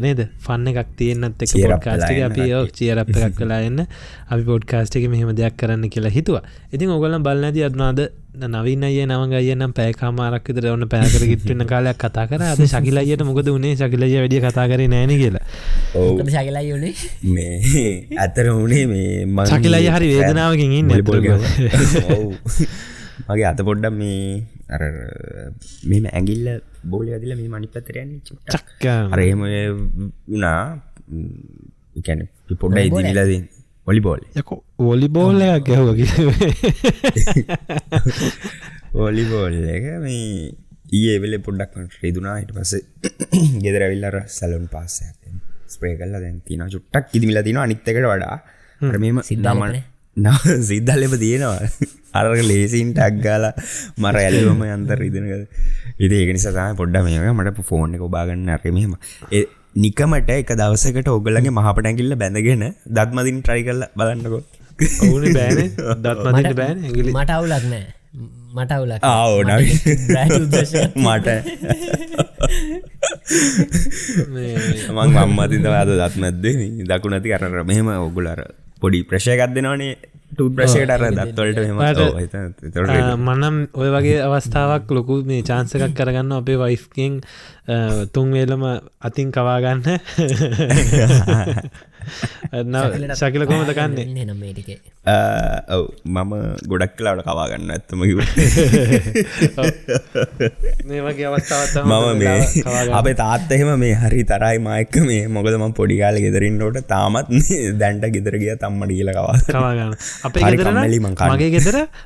[0.04, 0.20] නේද?
[0.46, 3.84] ෆන්න එකක් තියන්නත් එක Cheer up පොඩ්කාස්ට වෙලා අපි චියරප් එකක් කලා එන්න.
[4.28, 6.42] අපි පොඩ්කාස්ට එක මෙහෙම දෙයක් කරන්න කියලා හිතුවා.
[6.72, 8.08] ඉතින් ඔගලන් බලන්නති අදනාද
[8.38, 12.42] නවින්න අය නවගය නම් පෑකාමාරක් විතර ඔන්න පැකර ගිට්ටන්න කාලයක් කතා කර.
[12.44, 13.74] අද ශකිලයියට මොකද වනේ?
[13.76, 15.44] ශකිලය වැඩිය කතා කර නෑන කියලා.
[17.22, 17.88] මේ
[18.24, 20.94] ඇතර වනේ මේ මං ශකිලයි හරි වේදනාවකින් ඉන්න
[23.26, 24.22] මගේ අත පොඩ්ඩම් මේ
[24.74, 24.82] අර
[25.90, 26.46] මෙම ඇගිල්ල
[26.92, 28.12] බෝලි ඇදිල මේ මනි පතරයන්න
[28.50, 29.00] චක්කා.
[29.14, 29.42] අරහෙම
[30.32, 30.62] වනා
[32.00, 32.22] එකැන
[32.62, 33.32] පොඩ්ඩයි දිනිලද
[33.86, 35.90] ඔලිබෝල් යකෝ ඔලිබෝල් එකක් ගැහුව
[39.08, 40.24] ඔලිබෝල් එක මේ
[40.98, 42.72] ඒ වෙල පොඩ්ඩක් ්‍රේදුනා හිට පස
[43.64, 44.98] ගෙදරවිල්ලර සැලුන් පාස
[45.74, 48.36] ස්ප්‍රේ කල්ල දැන් තින චුට්ටක් ඉදිමිලා තින අනිත්තකට වඩා.
[49.04, 49.82] මෙම සිද්ධාලපනේ?
[50.18, 50.26] න
[50.62, 51.68] සිද්ධල්ලෙම තියෙනවා.
[52.14, 53.44] අරක ලේසින් ටක්ගාල
[53.96, 55.32] මර ඇල්ලුවම අන්තර ඉදනක
[55.98, 58.94] ඉති ඒක නිසා පොඩ්ඩ මේක මට ෆෝන් එක ඔබාගන්න අරමම
[59.76, 64.40] නිකමට එක දවසකට ඔගලගේ මහපටැකිල්ල බැඳගෙන දත්මදින් ට්‍රයි කල්ල බලන්නකො.
[65.34, 65.58] බෑන.
[66.02, 67.86] දත් මදට බෑන ඇගිලි මට අවුලක් නෑ.
[68.54, 69.66] මට අවුලක් ආ ඕ නවි.
[70.96, 71.28] මට
[74.96, 76.46] මං මම්මතිතව අද දත්මත්ද
[76.88, 78.40] දකුණති කරර මෙහෙම ඔගුලර
[78.80, 79.96] පොඩි ප්‍රශයකක් දෙනවනේ.
[80.30, 87.14] ටූ ප්‍රශයට අර දත්වලට මෙම මනම් ඔය වගේ අවස්ථාවක් ලොකු මේ චාන්සකක් කරගන්න අපේ වයිෆ්කෙන්
[88.12, 88.62] තුන්වේලම
[89.02, 89.82] අතින් කවාගන්න
[93.20, 94.06] ශකිල කොමද කන්නේ?
[95.74, 96.32] ඔව මම
[96.70, 98.02] ගොඩක් කලාට කවාගන්න ඇත්තම
[100.84, 101.00] මේ
[101.76, 102.34] මම මේ
[102.94, 107.32] අපේ තාත්ත එහෙම මේ හරි තරයි මයක මේ මොකදම පොඩිකාල ගෙදරින්නට තාමත්
[107.78, 109.94] දැන්ට ගෙදරගිය තම්මට කියලකවා කවාගන්න
[110.24, 110.68] අපේ ගෙදර
[111.00, 111.14] මං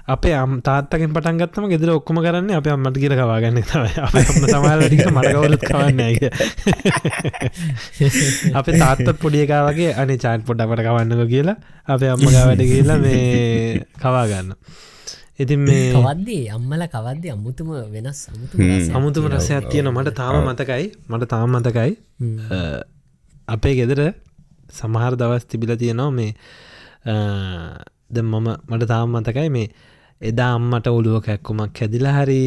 [0.09, 3.93] අපේ අම් තාත්තකින් පටන් ගත්තම ගෙදර ඔක්කොම කරන්න අප අම්මට කියල කවාගන්න තමයි.
[3.99, 6.01] අප අම්ම සමහලටික මටකවලත් කවන්න
[8.55, 11.57] අපේ තාත්තත් පොඩියකා වගේ අනි චාන් පොඩ්ඩකට කවන්නක කියලා.
[11.87, 14.51] අපේ අම්මගා වැඩ කියලා මේ කවාගන්න
[15.39, 16.43] ඉතින් මේ කවද්දී?
[16.57, 18.55] අම්මල කවද්ද අමුතුම වෙනස් අමුතු
[18.99, 20.85] අමුතුම රසයක් තියෙන මට තාම මතකයි.
[21.11, 21.91] මට තාම මතකයි.
[23.49, 24.01] අපේ ගෙදර
[24.73, 26.33] සමහර දවස් තිබිල තියෙනවා මේ
[28.11, 29.69] ද මම මට තාම මතකයි මේ
[30.21, 32.41] එදා අම්මට ඔළුව කැක්කුමක් හැදිලා හරි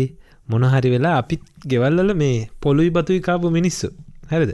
[0.47, 3.87] මොනහරි වෙලා අපිත් ගෙවල්ලල මේ පොළුයි බතුයි කාපු මිනිස්සු.
[4.31, 4.51] හැරිද?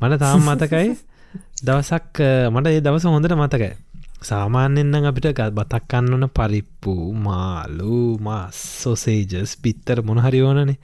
[0.00, 0.88] මට තාම් මතකයි
[1.62, 3.74] දවසක් මට ඒ දවස හොඳට මතකයි.
[4.20, 10.78] සාමාන්‍යෙන්න්න අපිට බතක් කන්නවන පරිප්පු මාලු මස් සෝසේජස් පිත්තර මොනහරි ඕනනේ.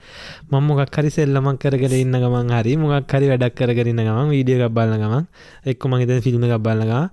[0.51, 4.95] මං මොකක් හරි සෙල්ලමක් කරගෙන ඉන්න ගමන් හරි මොකක් හරි වැඩක් කරගරන්න ගමන් වීඩිය ගබ්බල්ල
[4.95, 5.25] ගමන්
[5.65, 7.03] එක්ක මහිත ෆිල්ම් ගබ්බල්ලගා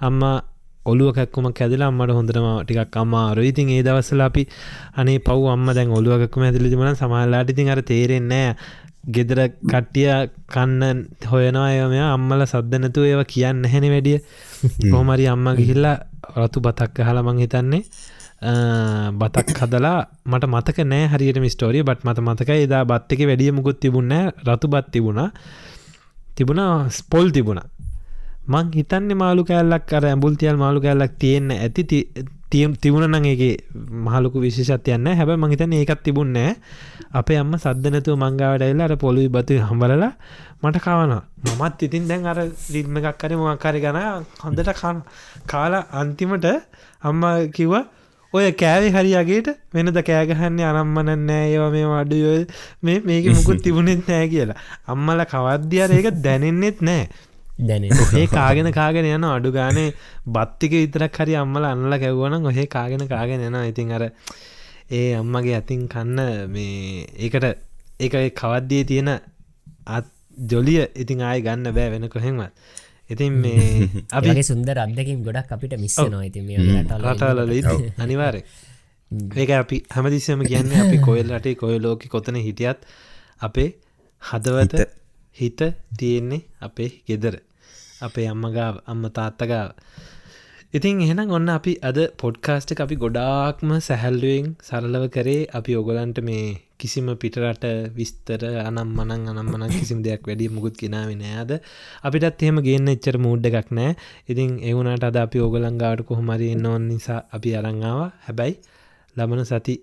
[0.00, 0.20] අම්ම
[0.86, 4.42] ඔලුවකක්කුම කැදලා අම්මට හොඳටම ටිකක් අම්මාරු ඉතින් ඒ දවස්සල අපි
[4.96, 8.48] අනේ පව් අම්ම දැන් ඔලුවකක්ම ඇතිලිතිමන සමහල්ලාට ඉතින් අර තේරෙන්නේ
[9.08, 10.08] ගෙදර කට්ටිය
[10.52, 14.18] කන්න හොයනවා එයමයා අම්මල සද්ධනතු ඒව කියන්න හැනෙ වැඩිය.
[14.90, 15.96] කොහමරි අම්ම ගිහිල්ලා
[16.36, 17.82] රතු බතක් හලමං හිතන්නේ
[19.20, 23.80] බතක් හදලා මට මතක නෑ හරියට මිස්ටෝරිය බට මත මතක එදා බත් එක වැඩිය මුකුත්
[23.80, 24.12] තිබුණ
[24.48, 25.30] රතු බත් තිබුණා.
[26.36, 27.66] තිබුණා ස්පොල් තිබුණා
[28.46, 32.02] මං හිතන්න මාළු කෑල්ලක් අර ඇඹුල්තියල් මාළු කෑල්ලක් තියෙන්න ඇති
[32.50, 33.56] තියම් තිබුණ නගේ
[34.04, 36.52] මහලුකු විශෂත්යන්න හැබ මහිතන ඒකත් තිබුන්නෑ
[37.12, 40.12] අපේ අම්ම සද්ධනතුව මංගාවටයිල්ල අර පොලුයි බතු හම්බලලා
[40.62, 41.22] මට කවනවා.
[41.48, 42.38] මමත් ඉතින් දැන් අර
[42.70, 44.00] ලිල්ම එකක් කර මොක්කාරි ගන
[44.44, 45.02] හොඳට කන
[45.46, 46.46] කාලා අන්තිමට
[47.02, 47.74] අම්ම කිව්ව
[48.32, 52.40] ඔය කෑවේ හරියාගේට වෙනද කෑගහන්නේ අනම්මන නෑ ඒවා මේ වඩුයෝ
[52.82, 54.60] මේ මේක මුකුත් තිබුණෙත් නෑ කියලා.
[54.86, 57.08] අම්මල කවද්‍යර ඒක දැනෙන්නෙත් නෑ
[57.58, 57.84] දැන.
[57.84, 59.94] ඒ කාගෙන කාගෙන යන අඩු ගානේ
[60.28, 64.04] බත්තික විතරක් හරි අම්මල අන්නල කැව්වනම් ඔහේ කාගෙන කාගෙන යන ඉතින් අර
[64.90, 67.46] ඒ අම්මගේ ඇතින් කන්න මේ ඒකට
[68.00, 69.12] ඒක කවද්දිය තියෙන
[69.88, 70.06] අත්
[70.50, 72.52] ජොලිය ඉතින් ආය ගන්න බෑ වෙන කොහෙන්වත්.
[73.10, 73.88] ඉතින් මේ
[74.18, 77.40] අපි සුන්දර අදකින් ගොඩක් අපිට මිස්ස නො ඉති රටවල
[77.98, 78.42] අනිවාරය
[79.34, 82.86] ඒක අපි හැමදිස්සම කියන්න අපි කොයල් රටේ කොය ලෝක කොතන හිටියත්
[83.40, 83.68] අපේ
[84.22, 84.88] හදවත
[85.36, 85.60] හිත
[85.98, 87.38] තියෙන්නේ අපේ ගෙදර
[88.00, 89.70] අපේ අම්මගාව අම්ම තාත්තගාව
[90.74, 95.48] ඉතින් එහෙනම් ඔන්න අපි අද පොඩ්කාස්ට අපි ගොඩාක්ම සැහැල්ලුවෙන් සරලව කරේ.
[95.48, 96.46] අපි ඔගොලන්ට මේ
[96.78, 97.64] කිසිම පිටරට
[97.96, 101.50] විස්තර අනම් මනං අනම් මනක් කිසිම දෙයක් වැඩි මුකුත් කෙනාව නෑද
[102.02, 103.92] අපිටත් එහෙම ගේන්න එච්චර මූඩ් එකක් නෑ.
[104.28, 108.54] ඉතින් එවුණට අද අපි ඕගලංගාට කොහොමරි නොවන් නිසා අපි අරංආාව හැබැයි
[109.16, 109.74] ලබන සති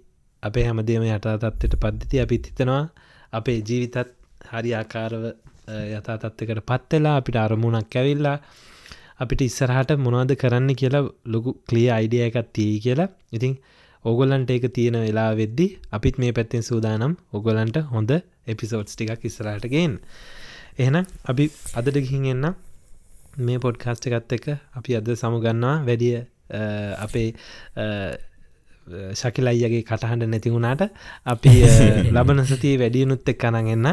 [0.44, 2.84] අපේ හැමදේම යටතත්වට පද්ධති අපිත් හිතනවා
[3.34, 3.98] අපේ ජීවිතත්
[4.50, 5.24] හරි ආකාරව
[5.68, 8.38] යථා තත්වකට පත්වෙලා අපිට අරමුණක් ඇවිල්ලා
[9.20, 13.10] අපිට ඉස්සරහට මොනවද කරන්න කියලා ලොකු කලිය අයිඩිය එකත් තිී කියලා.
[13.32, 13.54] ඉතින්
[14.06, 17.14] ඕගොල්ලන්ට ඒක තියෙන වෙලා වෙද්දි අපිත් මේ පැත්තෙන් සූදානම්.
[17.34, 18.12] ඔගොලන්ට හොඳ
[18.48, 19.96] එපිසෝඩ්ස් ටිකක් ඉස්සරහටගෙන්
[20.78, 21.46] එහෙනම් අපි
[21.80, 22.54] අදට ගිහින් එන්න
[23.40, 24.46] මේ පොඩ්කාස්ට එකත් එක
[24.76, 26.18] අපි අද සමුගන්නවා වැඩිය
[26.98, 27.30] අපේ
[29.14, 30.88] ශකිලයියගේ කටහඬ නැති වුණාට
[31.26, 31.52] අපි
[32.16, 33.88] ලබන සතිය වැඩියනුත් එක් කනගන්න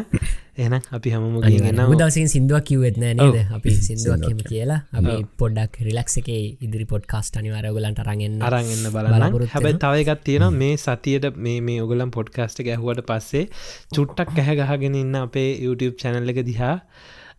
[0.59, 3.37] එන අපි හමම ගන්න දවසින් සිින්දුවක් කිව්වෙත්න නේද?
[3.51, 4.81] අපි සිින්දුවක්ම කියලා.
[4.93, 9.47] අපි පොඩ්ඩක් රිලක්ස එක ඉදිරි පොඩ්කාස්ට අනිවාරගලන්ට රගෙන් අරගන්න බලන්න.
[9.55, 13.47] හැබැයි තවයකත් තියෙන මේ සතියට මේ මේ ඔගලම් පොඩ්කාස්ට ගැහුවට පස්සේ
[13.95, 16.77] චුට්ටක් ඇහැගහගෙන ඉන්න අපේ YouTube චැනල්ල එක දිහා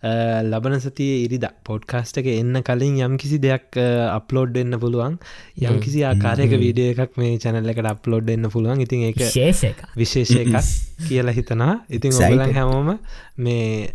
[0.03, 1.45] ලබන සතියේ ඉරිද.
[1.63, 3.77] පොඩ්කාස්ට එක එන්න කලින් යම් කිසි දෙයක්
[4.09, 5.17] අප්ලෝඩ් එන්න පුළුවන්.
[5.61, 8.81] යම් කිසි ආකාරයක වීඩිය එකක් මේ චැනල්ල එකට අප්ලෝඩ් එන්න පුළුවන්.
[8.81, 9.21] ඉතින් ඒක
[9.95, 10.55] විශේෂ එකක්.
[11.07, 12.97] කියලා හිතනා ඉතින් ඔගලන් හැමෝම
[13.37, 13.93] මේ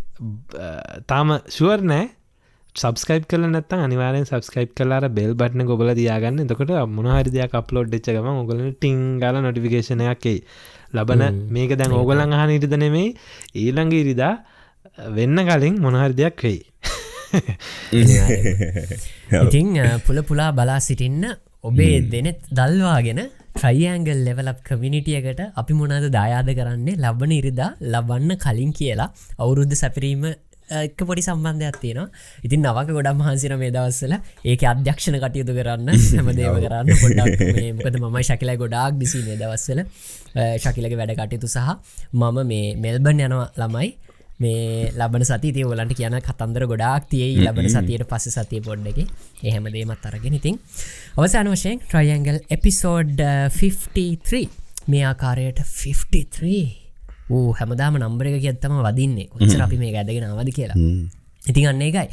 [1.06, 2.06] තාම ශුවර් නෑ.
[2.76, 8.28] සබස්කයිප් කල නත් අනිවාරෙන් සබස්කයිප් කලාර බෙල් බට්න ගොබල දයාගන්න දකොට මොනහරි දෙයක් අප්ලෝඩ් එච්චගම
[8.34, 10.36] ඔගල ටිංගල නොටිෆිකේෂනයක්කයි
[10.92, 13.08] ලබන මේක දැන් ඕගලන් අහන ඉරිද නෙමේ
[13.56, 14.34] ඊළඟ ඉරිදා
[14.98, 16.60] වෙන්න කලින් මොනහරි දෙයක් වෙයි.
[19.42, 19.68] ඉතිං
[20.06, 21.24] පුල පුලා බලා සිටින්න
[21.64, 23.20] ඔබේ දෙනෙත් දල්වාගෙන
[23.52, 26.96] ට්‍රයිඇංගල් ලෙවලප් කමිනිටියකට අපි මොනාද දායාද කරන්නේ?
[26.96, 30.24] ලබන ඉරිදා ලබන්න කලින් කියලා අවුරුද්ධ සැපරීම
[30.68, 32.08] එක පොඩි සම්බන්ධයක් තියෙනවා.
[32.42, 37.40] ඉතින් නවක ගොඩම් මහන්සින මේ දවස්සල ඒක අධ්‍යක්ෂණ කටයුතු කරන්න හැමදේව කරන්න පොඩක්
[37.78, 39.84] මොකද මම ශකිලයි ගොඩාක් බිසි මේ දවස්සල
[40.58, 41.70] ශකිලක වැඩ කටයුතු සහ
[42.12, 43.90] මම මේ මෙල්බන් යනවා ළමයි
[44.38, 48.98] මේ ලබන සති තිය ඔලන්ට කියන කතන්දර ගොඩාක් තියයි ලබන සතියට පස සතිය පොඩ්ඩක
[49.42, 50.58] එහෙම දේමත් අරගෙන ඉතින්
[51.16, 53.22] අවසාන වශයෙන් ට්‍රයිඇංගල් එපිසෝඩ්
[53.58, 54.42] 53
[54.88, 56.86] මේ ආකාරයට 53
[57.30, 59.28] ඌ හැමදාම නම්බර එක කියත්තම වදින්නේ.
[59.28, 60.78] කොච්චර අපි මේ ඇදගෙන අවද කියලා.
[61.42, 62.08] ඉතින් අන්නේ එකයි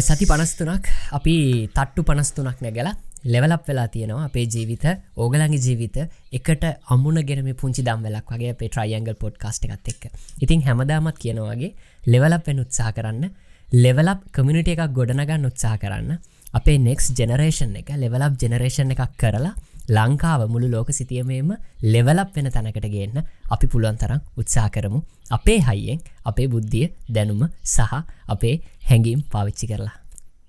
[0.00, 1.34] සති පනස්තුනක් අපි
[1.68, 4.84] තට්ටු පනස්තුනක් නැගලා ලෙවලක් වෙලා තියෙනවා අපේ ජීවිත
[5.16, 5.96] ඕගලගේ ජීවිත
[6.38, 6.64] එකට
[6.94, 10.04] අමුණ ගෙනම පුංචි දම් වෙලක් වගේ අපේ ට්‍රයියන්ගල් පොඩ් කාස්ට එකත් එක්ක.
[10.42, 11.74] ඉතින් හැමදාමත් කියනවාගේ
[12.06, 13.30] ලෙවලක් වෙන උත්සා කරන්න
[13.84, 16.18] ලෙවලප් කමිනිට එකක් ගොඩනගන්න උත්සා කරන්න
[16.52, 19.54] අපේ නෙක්ස් ජෙනරේෂන් එක ලෙවලප් ජෙනරේෂන් එකක් කරලා
[19.88, 21.50] ලංකාව මුළු ලෝක සිතියමේම
[21.94, 25.00] ලෙවලප් වෙන තැනකට ගන්න අපි පුළුවන් තරම් උත්සා කරමු.
[25.30, 28.54] අපේ හයියෙන් අපේ බුද්ධිය දැනුම සහ අපේ
[28.88, 30.01] හැඟීම් පාවිච්චි කරලා.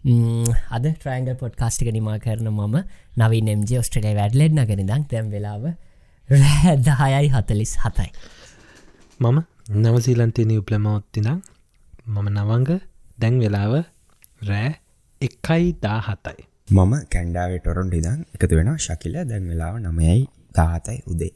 [0.03, 2.75] අද ට්‍රයින්ගල් පොඩ්කාස්ටික නිමා කරන මම
[3.19, 5.63] නවී නෙම්ජ ඔස්ට්‍රලේ වැඩ්ලෙඩ් නගරිදං තැම් වෙලාව
[6.29, 8.09] රෑදහයයි හතලිස් හතයි.
[9.19, 9.37] මම
[9.83, 11.39] නවසීලන්තේ නිවපලමවත්තිනම්
[12.07, 12.69] මම නවංග
[13.17, 13.73] දැන් වෙලාව
[14.49, 14.71] රෑ
[15.21, 20.19] එකයි දා හතයි මම කැන්ඩාවේ ටොරොන්ට ඉදන් එකතු වෙන ශකිල දැන් වෙලාව නමයයි
[20.55, 21.33] දාහතයි උදේ.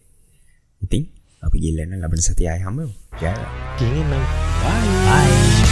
[0.82, 1.03] ඉතින්
[1.43, 2.78] අපි ගිල්ලන්න ලබන සතියයි හම
[3.22, 3.34] ජය.
[3.80, 4.11] කිනම්
[4.61, 5.66] බයි